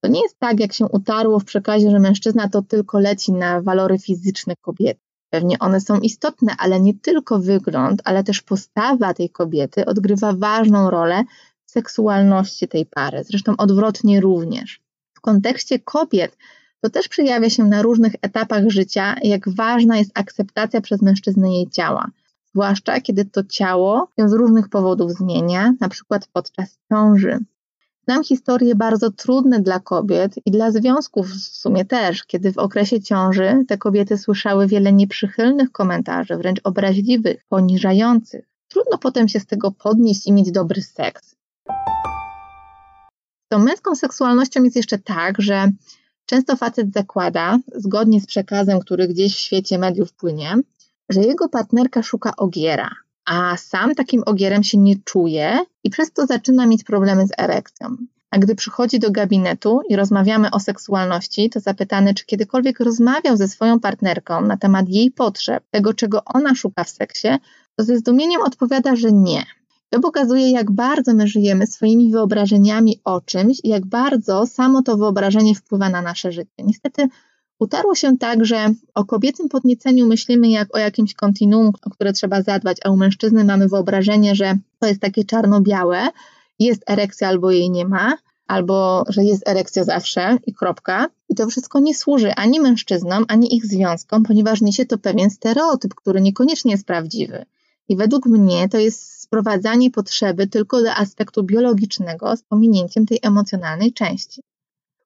To 0.00 0.08
nie 0.08 0.22
jest 0.22 0.38
tak, 0.38 0.60
jak 0.60 0.72
się 0.72 0.86
utarło 0.86 1.38
w 1.38 1.44
przekazie, 1.44 1.90
że 1.90 1.98
mężczyzna 1.98 2.48
to 2.48 2.62
tylko 2.62 2.98
leci 2.98 3.32
na 3.32 3.62
walory 3.62 3.98
fizyczne 3.98 4.54
kobiety. 4.60 5.00
Pewnie 5.30 5.58
one 5.58 5.80
są 5.80 6.00
istotne, 6.00 6.54
ale 6.58 6.80
nie 6.80 6.94
tylko 6.94 7.38
wygląd, 7.38 8.02
ale 8.04 8.24
też 8.24 8.42
postawa 8.42 9.14
tej 9.14 9.30
kobiety 9.30 9.86
odgrywa 9.86 10.32
ważną 10.32 10.90
rolę 10.90 11.24
w 11.66 11.70
seksualności 11.70 12.68
tej 12.68 12.86
pary. 12.86 13.24
Zresztą 13.24 13.56
odwrotnie 13.56 14.20
również. 14.20 14.80
W 15.14 15.20
kontekście 15.20 15.78
kobiet 15.78 16.36
to 16.80 16.90
też 16.90 17.08
przejawia 17.08 17.50
się 17.50 17.64
na 17.64 17.82
różnych 17.82 18.12
etapach 18.22 18.68
życia, 18.68 19.16
jak 19.22 19.48
ważna 19.48 19.98
jest 19.98 20.10
akceptacja 20.14 20.80
przez 20.80 21.02
mężczyznę 21.02 21.54
jej 21.54 21.70
ciała. 21.70 22.06
Zwłaszcza 22.54 23.00
kiedy 23.00 23.24
to 23.24 23.44
ciało 23.44 24.08
się 24.18 24.28
z 24.28 24.32
różnych 24.32 24.68
powodów 24.68 25.12
zmienia, 25.12 25.72
na 25.80 25.88
przykład 25.88 26.28
podczas 26.32 26.78
ciąży. 26.88 27.38
Znam 28.04 28.24
historie 28.24 28.74
bardzo 28.74 29.10
trudne 29.10 29.60
dla 29.60 29.80
kobiet 29.80 30.34
i 30.46 30.50
dla 30.50 30.70
związków 30.70 31.26
w 31.26 31.56
sumie 31.56 31.84
też, 31.84 32.24
kiedy 32.24 32.52
w 32.52 32.58
okresie 32.58 33.00
ciąży 33.02 33.64
te 33.68 33.78
kobiety 33.78 34.18
słyszały 34.18 34.66
wiele 34.66 34.92
nieprzychylnych 34.92 35.72
komentarzy, 35.72 36.36
wręcz 36.36 36.60
obraźliwych, 36.64 37.44
poniżających. 37.48 38.44
Trudno 38.68 38.98
potem 38.98 39.28
się 39.28 39.40
z 39.40 39.46
tego 39.46 39.70
podnieść 39.70 40.26
i 40.26 40.32
mieć 40.32 40.50
dobry 40.50 40.82
seks. 40.82 41.36
Z 43.44 43.48
tą 43.48 43.58
męską 43.58 43.94
seksualnością 43.94 44.62
jest 44.64 44.76
jeszcze 44.76 44.98
tak, 44.98 45.42
że 45.42 45.70
często 46.26 46.56
facet 46.56 46.92
zakłada, 46.92 47.58
zgodnie 47.74 48.20
z 48.20 48.26
przekazem, 48.26 48.80
który 48.80 49.08
gdzieś 49.08 49.36
w 49.36 49.40
świecie 49.40 49.78
mediów 49.78 50.12
płynie, 50.12 50.54
że 51.08 51.20
jego 51.20 51.48
partnerka 51.48 52.02
szuka 52.02 52.36
ogiera, 52.36 52.90
a 53.30 53.56
sam 53.56 53.94
takim 53.94 54.22
ogierem 54.26 54.62
się 54.62 54.78
nie 54.78 54.96
czuje 55.04 55.58
i 55.84 55.90
przez 55.90 56.12
to 56.12 56.26
zaczyna 56.26 56.66
mieć 56.66 56.84
problemy 56.84 57.26
z 57.26 57.30
erekcją. 57.38 57.96
A 58.30 58.38
gdy 58.38 58.54
przychodzi 58.54 58.98
do 58.98 59.10
gabinetu 59.10 59.80
i 59.88 59.96
rozmawiamy 59.96 60.50
o 60.50 60.60
seksualności, 60.60 61.50
to 61.50 61.60
zapytany, 61.60 62.14
czy 62.14 62.26
kiedykolwiek 62.26 62.80
rozmawiał 62.80 63.36
ze 63.36 63.48
swoją 63.48 63.80
partnerką 63.80 64.40
na 64.40 64.56
temat 64.56 64.88
jej 64.88 65.10
potrzeb, 65.10 65.64
tego, 65.70 65.94
czego 65.94 66.22
ona 66.24 66.54
szuka 66.54 66.84
w 66.84 66.90
seksie, 66.90 67.28
to 67.76 67.84
ze 67.84 67.98
zdumieniem 67.98 68.42
odpowiada, 68.42 68.96
że 68.96 69.12
nie. 69.12 69.44
To 69.90 70.00
pokazuje, 70.00 70.50
jak 70.50 70.70
bardzo 70.70 71.14
my 71.14 71.26
żyjemy 71.26 71.66
swoimi 71.66 72.10
wyobrażeniami 72.10 73.00
o 73.04 73.20
czymś 73.20 73.60
i 73.64 73.68
jak 73.68 73.86
bardzo 73.86 74.46
samo 74.46 74.82
to 74.82 74.96
wyobrażenie 74.96 75.54
wpływa 75.54 75.88
na 75.88 76.02
nasze 76.02 76.32
życie. 76.32 76.54
Niestety 76.58 77.08
Utarło 77.60 77.94
się 77.94 78.18
tak, 78.18 78.44
że 78.44 78.74
o 78.94 79.04
kobiecym 79.04 79.48
podnieceniu 79.48 80.06
myślimy 80.06 80.48
jak 80.48 80.76
o 80.76 80.78
jakimś 80.78 81.14
kontinuum, 81.14 81.72
o 81.82 81.90
które 81.90 82.12
trzeba 82.12 82.42
zadbać, 82.42 82.76
a 82.84 82.90
u 82.90 82.96
mężczyzny 82.96 83.44
mamy 83.44 83.68
wyobrażenie, 83.68 84.34
że 84.34 84.58
to 84.78 84.86
jest 84.86 85.00
takie 85.00 85.24
czarno-białe, 85.24 86.08
jest 86.58 86.90
erekcja 86.90 87.28
albo 87.28 87.50
jej 87.50 87.70
nie 87.70 87.84
ma, 87.84 88.16
albo 88.46 89.04
że 89.08 89.24
jest 89.24 89.48
erekcja 89.48 89.84
zawsze 89.84 90.38
i 90.46 90.54
kropka. 90.54 91.06
I 91.28 91.34
to 91.34 91.46
wszystko 91.46 91.80
nie 91.80 91.94
służy 91.94 92.34
ani 92.34 92.60
mężczyznom, 92.60 93.24
ani 93.28 93.56
ich 93.56 93.66
związkom, 93.66 94.22
ponieważ 94.22 94.60
niesie 94.60 94.86
to 94.86 94.98
pewien 94.98 95.30
stereotyp, 95.30 95.94
który 95.94 96.20
niekoniecznie 96.20 96.72
jest 96.72 96.86
prawdziwy. 96.86 97.44
I 97.88 97.96
według 97.96 98.26
mnie 98.26 98.68
to 98.68 98.78
jest 98.78 99.22
sprowadzanie 99.22 99.90
potrzeby 99.90 100.46
tylko 100.46 100.82
do 100.82 100.94
aspektu 100.94 101.42
biologicznego 101.42 102.36
z 102.36 102.42
pominięciem 102.42 103.06
tej 103.06 103.18
emocjonalnej 103.22 103.92
części. 103.92 104.42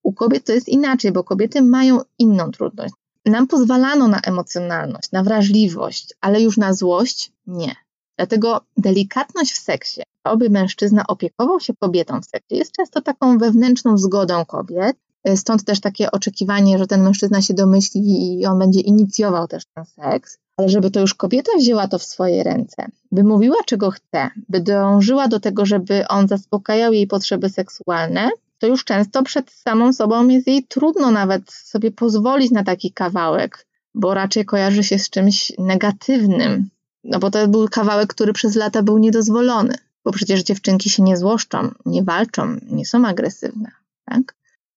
U 0.05 0.13
kobiet 0.13 0.45
to 0.45 0.53
jest 0.53 0.69
inaczej, 0.69 1.13
bo 1.13 1.25
kobiety 1.25 1.63
mają 1.63 2.01
inną 2.19 2.51
trudność. 2.51 2.95
Nam 3.25 3.47
pozwalano 3.47 4.09
na 4.09 4.21
emocjonalność, 4.21 5.13
na 5.13 5.23
wrażliwość, 5.23 6.15
ale 6.21 6.43
już 6.43 6.57
na 6.57 6.75
złość 6.75 7.33
nie. 7.47 7.77
Dlatego 8.17 8.61
delikatność 8.77 9.53
w 9.53 9.59
seksie, 9.59 10.03
aby 10.25 10.51
mężczyzna 10.51 11.07
opiekował 11.07 11.61
się 11.61 11.75
kobietą 11.81 12.21
w 12.21 12.25
seksie, 12.25 12.57
jest 12.57 12.73
często 12.73 13.03
taką 13.03 13.39
wewnętrzną 13.39 13.99
zgodą 13.99 14.45
kobiet. 14.45 14.97
Stąd 15.37 15.65
też 15.65 15.81
takie 15.81 16.11
oczekiwanie, 16.11 16.79
że 16.79 16.87
ten 16.87 17.03
mężczyzna 17.03 17.43
się 17.43 17.55
domyśli 17.55 18.01
i 18.41 18.47
on 18.47 18.59
będzie 18.59 18.81
inicjował 18.81 19.49
też 19.49 19.65
ten 19.75 19.85
seks, 19.85 20.39
ale 20.57 20.69
żeby 20.69 20.91
to 20.91 21.01
już 21.01 21.15
kobieta 21.15 21.53
wzięła 21.59 21.89
to 21.89 21.99
w 21.99 22.05
swoje 22.05 22.43
ręce, 22.43 22.87
by 23.13 23.25
mówiła, 23.25 23.57
czego 23.67 23.91
chce, 23.91 24.31
by 24.49 24.61
dążyła 24.61 25.29
do 25.29 25.41
tego, 25.41 25.67
żeby 25.67 26.09
on 26.09 26.29
zaspokajał 26.29 26.93
jej 26.93 27.07
potrzeby 27.07 27.49
seksualne, 27.49 28.31
to 28.59 28.67
już 28.67 28.85
często 28.85 29.23
przed 29.23 29.51
samą 29.51 29.93
sobą 29.93 30.29
jest 30.29 30.47
jej 30.47 30.65
trudno 30.65 31.11
nawet 31.11 31.53
sobie 31.53 31.91
pozwolić 31.91 32.51
na 32.51 32.65
taki 32.65 32.93
kawałek, 32.93 33.67
bo 33.95 34.15
raczej 34.15 34.45
kojarzy 34.45 34.85
się 34.85 34.99
z 34.99 35.11
czymś 35.11 35.53
negatywnym. 35.59 36.69
No 37.05 37.19
bo 37.19 37.31
to 37.31 37.49
był 37.49 37.69
kawałek, 37.69 38.09
który 38.09 38.33
przez 38.33 38.57
lata 38.57 38.83
był 38.83 38.99
niedozwolony, 38.99 39.75
bo 40.05 40.13
przecież 40.13 40.43
dziewczynki 40.43 40.91
się 40.91 41.03
nie 41.03 41.17
złoszczą, 41.17 41.71
nie 41.87 42.03
walczą, 42.03 42.57
nie 42.71 42.87
są 42.87 43.07
agresywne, 43.07 43.71
tak? 44.05 44.35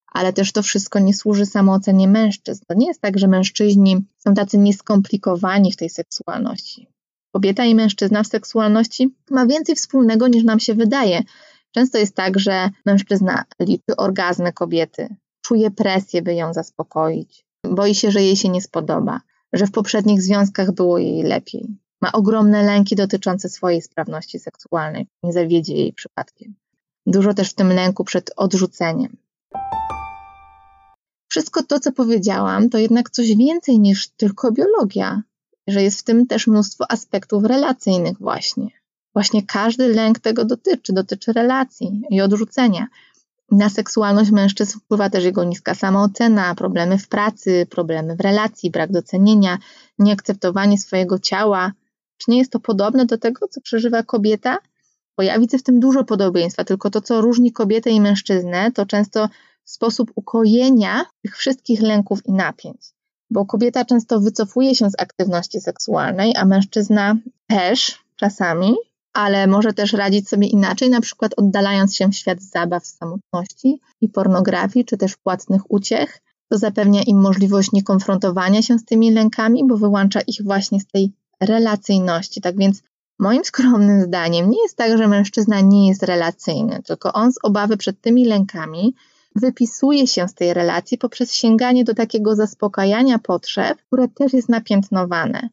Ale 0.08 0.34
też 0.34 0.52
to 0.52 0.64
wszystko 0.64 1.00
nie 1.00 1.14
służy 1.14 1.46
samoocenie 1.46 2.08
mężczyzn. 2.08 2.64
To 2.68 2.74
nie 2.74 2.88
jest 2.88 3.02
tak, 3.02 3.20
że 3.20 3.28
mężczyźni 3.28 4.06
są 4.18 4.34
tacy 4.34 4.58
nieskomplikowani 4.58 5.72
w 5.72 5.78
tej 5.78 5.90
seksualności. 5.90 6.88
Kobieta 7.32 7.66
i 7.66 7.76
mężczyzna 7.76 8.24
w 8.24 8.28
seksualności 8.28 9.16
ma 9.30 9.46
więcej 9.46 9.76
wspólnego 9.76 10.28
niż 10.28 10.44
nam 10.44 10.60
się 10.60 10.74
wydaje. 10.74 11.24
Często 11.72 11.98
jest 11.98 12.16
tak, 12.16 12.40
że 12.40 12.70
mężczyzna 12.86 13.44
liczy 13.60 13.96
orgazmy 13.98 14.54
kobiety, 14.54 15.16
czuje 15.42 15.72
presję, 15.72 16.22
by 16.22 16.34
ją 16.34 16.54
zaspokoić, 16.54 17.46
boi 17.64 17.96
się, 17.96 18.12
że 18.12 18.22
jej 18.22 18.36
się 18.36 18.50
nie 18.50 18.62
spodoba, 18.62 19.22
że 19.54 19.68
w 19.68 19.72
poprzednich 19.72 20.22
związkach 20.22 20.72
było 20.72 20.98
jej 20.98 21.24
lepiej. 21.24 21.68
Ma 22.02 22.12
ogromne 22.12 22.64
lęki 22.64 22.96
dotyczące 22.96 23.50
swojej 23.50 23.82
sprawności 23.82 24.40
seksualnej, 24.40 25.08
nie 25.24 25.34
zawiedzie 25.34 25.76
jej 25.76 25.94
przypadkiem. 25.94 26.56
Dużo 27.06 27.34
też 27.34 27.50
w 27.50 27.54
tym 27.54 27.70
lęku 27.72 28.04
przed 28.04 28.32
odrzuceniem. 28.36 29.18
Wszystko 31.30 31.64
to, 31.64 31.80
co 31.80 31.92
powiedziałam, 31.92 32.70
to 32.70 32.78
jednak 32.78 33.10
coś 33.10 33.36
więcej 33.36 33.80
niż 33.80 34.08
tylko 34.08 34.52
biologia, 34.52 35.22
że 35.68 35.84
jest 35.84 36.00
w 36.00 36.04
tym 36.04 36.28
też 36.28 36.48
mnóstwo 36.48 36.92
aspektów 36.92 37.44
relacyjnych, 37.44 38.18
właśnie. 38.20 38.70
Właśnie 39.18 39.44
każdy 39.44 39.88
lęk 39.88 40.20
tego 40.20 40.46
dotyczy, 40.46 40.94
dotyczy 40.94 41.34
relacji 41.34 42.02
i 42.10 42.22
odrzucenia. 42.22 42.88
Na 43.52 43.70
seksualność 43.70 44.32
mężczyzn 44.32 44.80
wpływa 44.80 45.10
też 45.10 45.24
jego 45.24 45.44
niska 45.44 45.76
samoocena, 45.76 46.56
problemy 46.56 46.98
w 46.98 47.08
pracy, 47.08 47.68
problemy 47.70 48.16
w 48.16 48.22
relacji, 48.22 48.72
brak 48.72 48.92
docenienia, 48.92 49.58
nieakceptowanie 50.00 50.78
swojego 50.78 51.20
ciała. 51.20 51.72
Czy 52.18 52.32
nie 52.32 52.38
jest 52.38 52.52
to 52.52 52.60
podobne 52.60 53.06
do 53.06 53.18
tego, 53.18 53.48
co 53.48 53.62
przeżywa 53.62 54.04
kobieta? 54.04 54.58
Bo 55.18 55.24
ja 55.24 55.40
widzę 55.40 55.58
w 55.58 55.64
tym 55.64 55.80
dużo 55.80 56.04
podobieństwa, 56.04 56.64
tylko 56.64 56.90
to, 56.90 57.02
co 57.02 57.22
różni 57.22 57.52
kobietę 57.52 57.90
i 57.90 58.02
mężczyznę, 58.02 58.72
to 58.72 58.86
często 58.86 59.30
sposób 59.64 60.12
ukojenia 60.16 61.06
tych 61.22 61.38
wszystkich 61.38 61.82
lęków 61.82 62.26
i 62.26 62.32
napięć. 62.32 62.82
Bo 63.30 63.46
kobieta 63.46 63.86
często 63.86 64.20
wycofuje 64.20 64.76
się 64.76 64.90
z 64.90 65.02
aktywności 65.02 65.62
seksualnej, 65.62 66.36
a 66.36 66.46
mężczyzna 66.46 67.16
też 67.48 68.00
czasami, 68.16 68.76
ale 69.18 69.48
może 69.48 69.74
też 69.74 69.94
radzić 69.94 70.30
sobie 70.30 70.48
inaczej, 70.48 70.90
na 70.90 71.02
przykład 71.02 71.34
oddalając 71.38 71.96
się 71.96 72.08
w 72.08 72.16
świat 72.16 72.42
zabaw, 72.42 72.86
samotności 72.86 73.82
i 74.02 74.10
pornografii, 74.10 74.86
czy 74.86 74.98
też 74.98 75.16
płatnych 75.16 75.72
uciech. 75.72 76.22
To 76.50 76.58
zapewnia 76.58 77.04
im 77.04 77.22
możliwość 77.22 77.72
niekonfrontowania 77.72 78.62
się 78.62 78.80
z 78.80 78.86
tymi 78.86 79.12
lękami, 79.12 79.68
bo 79.68 79.78
wyłącza 79.78 80.22
ich 80.22 80.44
właśnie 80.44 80.80
z 80.80 80.88
tej 80.88 81.12
relacyjności. 81.40 82.42
Tak 82.42 82.58
więc 82.58 82.84
moim 83.20 83.46
skromnym 83.46 84.02
zdaniem 84.02 84.50
nie 84.50 84.62
jest 84.62 84.78
tak, 84.78 84.98
że 84.98 85.08
mężczyzna 85.08 85.62
nie 85.62 85.88
jest 85.88 86.04
relacyjny, 86.04 86.82
tylko 86.86 87.14
on 87.14 87.32
z 87.34 87.38
obawy 87.44 87.78
przed 87.78 88.02
tymi 88.02 88.26
lękami 88.26 88.96
wypisuje 89.36 90.08
się 90.08 90.28
z 90.28 90.34
tej 90.34 90.54
relacji 90.54 90.98
poprzez 90.98 91.34
sięganie 91.34 91.84
do 91.84 91.94
takiego 91.94 92.36
zaspokajania 92.36 93.20
potrzeb, 93.20 93.78
które 93.88 94.08
też 94.08 94.34
jest 94.34 94.50
napiętnowane. 94.50 95.50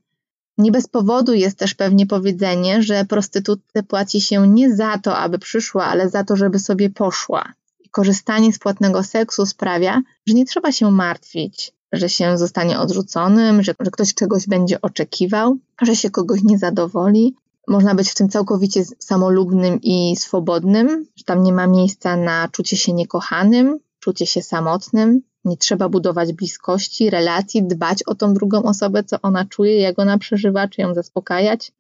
Nie 0.59 0.73
bez 0.73 0.89
powodu 0.89 1.35
jest 1.35 1.59
też 1.59 1.75
pewnie 1.75 2.07
powiedzenie, 2.07 2.83
że 2.83 3.05
prostytutce 3.05 3.83
płaci 3.83 4.21
się 4.21 4.49
nie 4.49 4.77
za 4.77 4.99
to, 4.99 5.17
aby 5.17 5.39
przyszła, 5.39 5.85
ale 5.85 6.09
za 6.09 6.25
to, 6.25 6.37
żeby 6.37 6.59
sobie 6.59 6.91
poszła. 6.91 7.53
I 7.81 7.89
korzystanie 7.89 8.53
z 8.53 8.59
płatnego 8.59 9.03
seksu 9.03 9.47
sprawia, 9.47 10.03
że 10.27 10.35
nie 10.35 10.45
trzeba 10.45 10.73
się 10.73 10.91
martwić, 10.91 11.73
że 11.93 12.09
się 12.09 12.39
zostanie 12.39 12.79
odrzuconym, 12.79 13.63
że, 13.63 13.75
że 13.81 13.91
ktoś 13.91 14.15
czegoś 14.15 14.47
będzie 14.47 14.81
oczekiwał, 14.81 15.57
że 15.83 15.97
się 15.97 16.11
kogoś 16.11 16.43
nie 16.43 16.59
zadowoli. 16.59 17.37
Można 17.69 17.95
być 17.95 18.11
w 18.11 18.15
tym 18.15 18.29
całkowicie 18.29 18.85
samolubnym 18.99 19.79
i 19.83 20.17
swobodnym, 20.17 21.07
że 21.17 21.25
tam 21.25 21.43
nie 21.43 21.53
ma 21.53 21.67
miejsca 21.67 22.17
na 22.17 22.49
czucie 22.49 22.77
się 22.77 22.93
niekochanym, 22.93 23.79
czucie 24.01 24.27
się 24.27 24.43
samotnym, 24.43 25.23
nie 25.45 25.57
trzeba 25.57 25.89
budować 25.89 26.33
bliskości, 26.33 27.11
relacji, 27.11 27.63
dbać 27.63 28.03
o 28.03 28.15
tą 28.15 28.35
drugą 28.35 28.63
osobę, 28.63 29.05
co 29.05 29.17
ona 29.23 29.45
czuje, 29.45 29.81
jak 29.81 29.99
ona 29.99 30.19
przeżywa, 30.19 30.69
czy 30.69 30.81
ją 30.81 30.95
zaspokajać. 30.95 31.73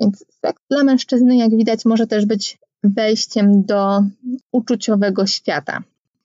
Więc 0.00 0.24
seks 0.40 0.62
dla 0.70 0.84
mężczyzny, 0.84 1.36
jak 1.36 1.56
widać, 1.56 1.84
może 1.84 2.06
też 2.06 2.26
być 2.26 2.58
wejściem 2.84 3.64
do 3.64 4.04
uczuciowego 4.52 5.26
świata. 5.26 5.82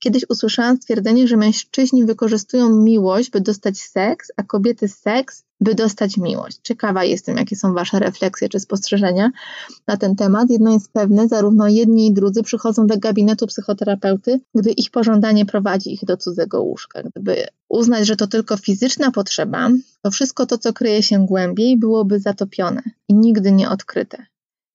Kiedyś 0.08 0.26
usłyszałam 0.30 0.78
stwierdzenie, 0.78 1.28
że 1.28 1.38
mężczyźni 1.38 2.06
wykorzystują 2.06 2.70
miłość, 2.70 3.30
by 3.30 3.41
dostać 3.41 3.80
seks, 3.80 4.32
a 4.38 4.43
kobiety 4.43 4.88
seks, 4.88 5.43
by 5.62 5.76
dostać 5.76 6.17
miłość. 6.17 6.60
Ciekawa 6.63 7.04
jestem, 7.04 7.38
jakie 7.38 7.56
są 7.56 7.74
Wasze 7.74 8.00
refleksje 8.00 8.50
czy 8.50 8.60
spostrzeżenia 8.60 9.32
na 9.88 9.98
ten 9.98 10.15
temat. 10.15 10.50
Jedno 10.50 10.72
jest 10.74 10.91
pewne, 10.91 11.28
zarówno 11.28 11.67
jedni 11.67 12.08
i 12.08 12.13
drudzy 12.13 12.43
przychodzą 12.43 12.88
do 12.88 12.98
gabinetu 12.98 13.48
psychoterapeuty, 13.48 14.39
gdy 14.56 14.72
ich 14.72 14.91
pożądanie 14.91 15.46
prowadzi 15.46 15.93
ich 15.93 16.06
do 16.06 16.17
cudzego 16.17 16.62
łóżka. 16.62 17.04
Gdyby 17.04 17.48
uznać, 17.70 18.08
że 18.08 18.15
to 18.15 18.28
tylko 18.28 18.58
fizyczna 18.58 19.12
potrzeba, 19.12 19.70
to 20.02 20.12
wszystko 20.12 20.46
to, 20.46 20.58
co 20.58 20.74
kryje 20.74 21.04
się 21.04 21.26
głębiej, 21.26 21.78
byłoby 21.78 22.20
zatopione 22.20 22.82
i 23.08 23.13
nigdy 23.13 23.52
nie 23.52 23.70
odkryte. 23.70 24.26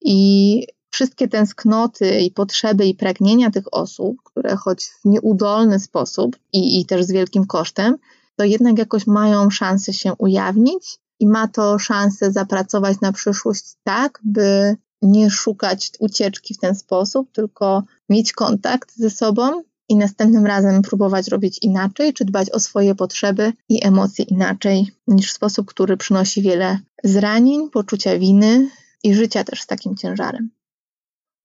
I 0.04 0.66
wszystkie 0.92 1.28
tęsknoty 1.28 2.20
i 2.20 2.30
potrzeby 2.30 2.86
i 2.86 2.94
pragnienia 2.94 3.50
tych 3.50 3.74
osób, 3.74 4.16
które 4.24 4.56
choć 4.56 4.84
w 4.84 5.04
nieudolny 5.04 5.80
sposób 5.80 6.36
i, 6.52 6.80
i 6.80 6.86
też 6.86 7.04
z 7.04 7.12
wielkim 7.12 7.46
kosztem, 7.46 7.96
to 8.36 8.44
jednak 8.44 8.78
jakoś 8.78 9.06
mają 9.06 9.50
szansę 9.50 9.92
się 9.92 10.12
ujawnić 10.18 10.98
i 11.20 11.26
ma 11.26 11.48
to 11.48 11.78
szansę 11.78 12.32
zapracować 12.32 13.00
na 13.00 13.12
przyszłość 13.12 13.64
tak, 13.84 14.20
by 14.24 14.76
nie 15.02 15.30
szukać 15.30 15.90
ucieczki 15.98 16.54
w 16.54 16.58
ten 16.58 16.74
sposób, 16.74 17.32
tylko 17.32 17.82
mieć 18.08 18.32
kontakt 18.32 18.96
ze 18.96 19.10
sobą 19.10 19.62
i 19.88 19.96
następnym 19.96 20.46
razem 20.46 20.82
próbować 20.82 21.28
robić 21.28 21.58
inaczej, 21.62 22.12
czy 22.12 22.24
dbać 22.24 22.50
o 22.50 22.60
swoje 22.60 22.94
potrzeby 22.94 23.52
i 23.68 23.86
emocje 23.86 24.24
inaczej, 24.24 24.86
niż 25.06 25.30
w 25.30 25.34
sposób, 25.34 25.66
który 25.66 25.96
przynosi 25.96 26.42
wiele 26.42 26.78
zranień, 27.04 27.70
poczucia 27.70 28.18
winy 28.18 28.70
i 29.02 29.14
życia 29.14 29.44
też 29.44 29.62
z 29.62 29.66
takim 29.66 29.96
ciężarem. 29.96 30.50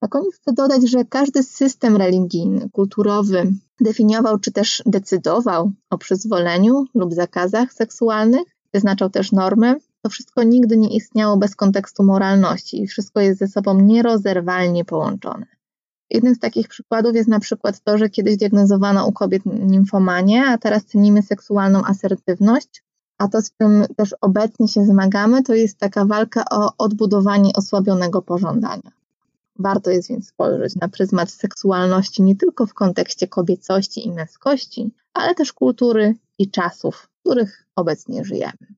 Na 0.01 0.07
koniec 0.07 0.35
chcę 0.35 0.53
dodać, 0.53 0.89
że 0.89 1.05
każdy 1.05 1.43
system 1.43 1.97
religijny, 1.97 2.69
kulturowy 2.69 3.51
definiował 3.81 4.39
czy 4.39 4.51
też 4.51 4.83
decydował 4.85 5.71
o 5.89 5.97
przyzwoleniu 5.97 6.85
lub 6.95 7.13
zakazach 7.13 7.73
seksualnych, 7.73 8.43
wyznaczał 8.73 9.09
też 9.09 9.31
normy. 9.31 9.75
To 10.01 10.09
wszystko 10.09 10.43
nigdy 10.43 10.77
nie 10.77 10.95
istniało 10.95 11.37
bez 11.37 11.55
kontekstu 11.55 12.03
moralności 12.03 12.81
i 12.81 12.87
wszystko 12.87 13.21
jest 13.21 13.39
ze 13.39 13.47
sobą 13.47 13.81
nierozerwalnie 13.81 14.85
połączone. 14.85 15.45
Jednym 16.09 16.35
z 16.35 16.39
takich 16.39 16.67
przykładów 16.67 17.15
jest 17.15 17.29
na 17.29 17.39
przykład 17.39 17.79
to, 17.83 17.97
że 17.97 18.09
kiedyś 18.09 18.37
diagnozowano 18.37 19.07
u 19.07 19.11
kobiet 19.11 19.41
nimfomanię, 19.45 20.45
a 20.45 20.57
teraz 20.57 20.85
cenimy 20.85 21.21
seksualną 21.21 21.85
asertywność. 21.85 22.83
A 23.17 23.27
to, 23.27 23.41
z 23.41 23.51
czym 23.57 23.85
też 23.95 24.15
obecnie 24.21 24.67
się 24.67 24.85
zmagamy, 24.85 25.43
to 25.43 25.53
jest 25.53 25.77
taka 25.77 26.05
walka 26.05 26.45
o 26.51 26.71
odbudowanie 26.77 27.53
osłabionego 27.53 28.21
pożądania. 28.21 28.96
Warto 29.59 29.91
jest 29.91 30.09
więc 30.09 30.27
spojrzeć 30.27 30.75
na 30.75 30.87
pryzmat 30.87 31.31
seksualności 31.31 32.23
nie 32.23 32.35
tylko 32.35 32.65
w 32.65 32.73
kontekście 32.73 33.27
kobiecości 33.27 34.07
i 34.07 34.11
męskości, 34.11 34.91
ale 35.13 35.35
też 35.35 35.53
kultury 35.53 36.15
i 36.37 36.51
czasów, 36.51 36.95
w 36.95 37.19
których 37.19 37.67
obecnie 37.75 38.25
żyjemy. 38.25 38.75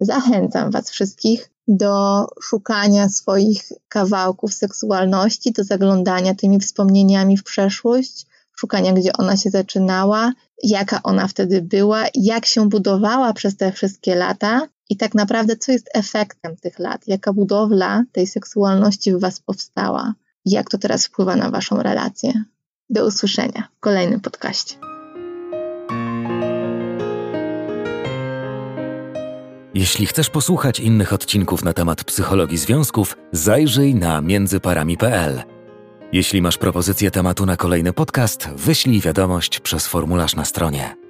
Zachęcam 0.00 0.70
Was 0.70 0.90
wszystkich 0.90 1.50
do 1.68 2.26
szukania 2.42 3.08
swoich 3.08 3.62
kawałków 3.88 4.54
seksualności, 4.54 5.52
do 5.52 5.64
zaglądania 5.64 6.34
tymi 6.34 6.60
wspomnieniami 6.60 7.36
w 7.36 7.44
przeszłość, 7.44 8.26
szukania, 8.56 8.92
gdzie 8.92 9.12
ona 9.12 9.36
się 9.36 9.50
zaczynała, 9.50 10.32
jaka 10.62 11.02
ona 11.02 11.28
wtedy 11.28 11.62
była, 11.62 12.04
jak 12.14 12.46
się 12.46 12.68
budowała 12.68 13.32
przez 13.32 13.56
te 13.56 13.72
wszystkie 13.72 14.14
lata 14.14 14.68
i 14.94 14.96
tak 14.96 15.14
naprawdę 15.14 15.56
co 15.56 15.72
jest 15.72 15.90
efektem 15.94 16.56
tych 16.56 16.78
lat, 16.78 17.08
jaka 17.08 17.32
budowla 17.32 18.04
tej 18.12 18.26
seksualności 18.26 19.12
w 19.12 19.20
Was 19.20 19.40
powstała, 19.40 20.14
jak 20.44 20.70
to 20.70 20.78
teraz 20.78 21.06
wpływa 21.06 21.36
na 21.36 21.50
Waszą 21.50 21.82
relację. 21.82 22.44
Do 22.90 23.06
usłyszenia 23.06 23.68
w 23.76 23.80
kolejnym 23.80 24.20
podcaście. 24.20 24.74
Jeśli 29.74 30.06
chcesz 30.06 30.30
posłuchać 30.30 30.80
innych 30.80 31.12
odcinków 31.12 31.64
na 31.64 31.72
temat 31.72 32.04
psychologii 32.04 32.58
związków, 32.58 33.16
zajrzyj 33.32 33.94
na 33.94 34.20
międzyparami.pl. 34.20 35.42
Jeśli 36.12 36.42
masz 36.42 36.58
propozycję 36.58 37.10
tematu 37.10 37.46
na 37.46 37.56
kolejny 37.56 37.92
podcast, 37.92 38.48
wyślij 38.48 39.00
wiadomość 39.00 39.60
przez 39.60 39.86
formularz 39.86 40.36
na 40.36 40.44
stronie. 40.44 41.03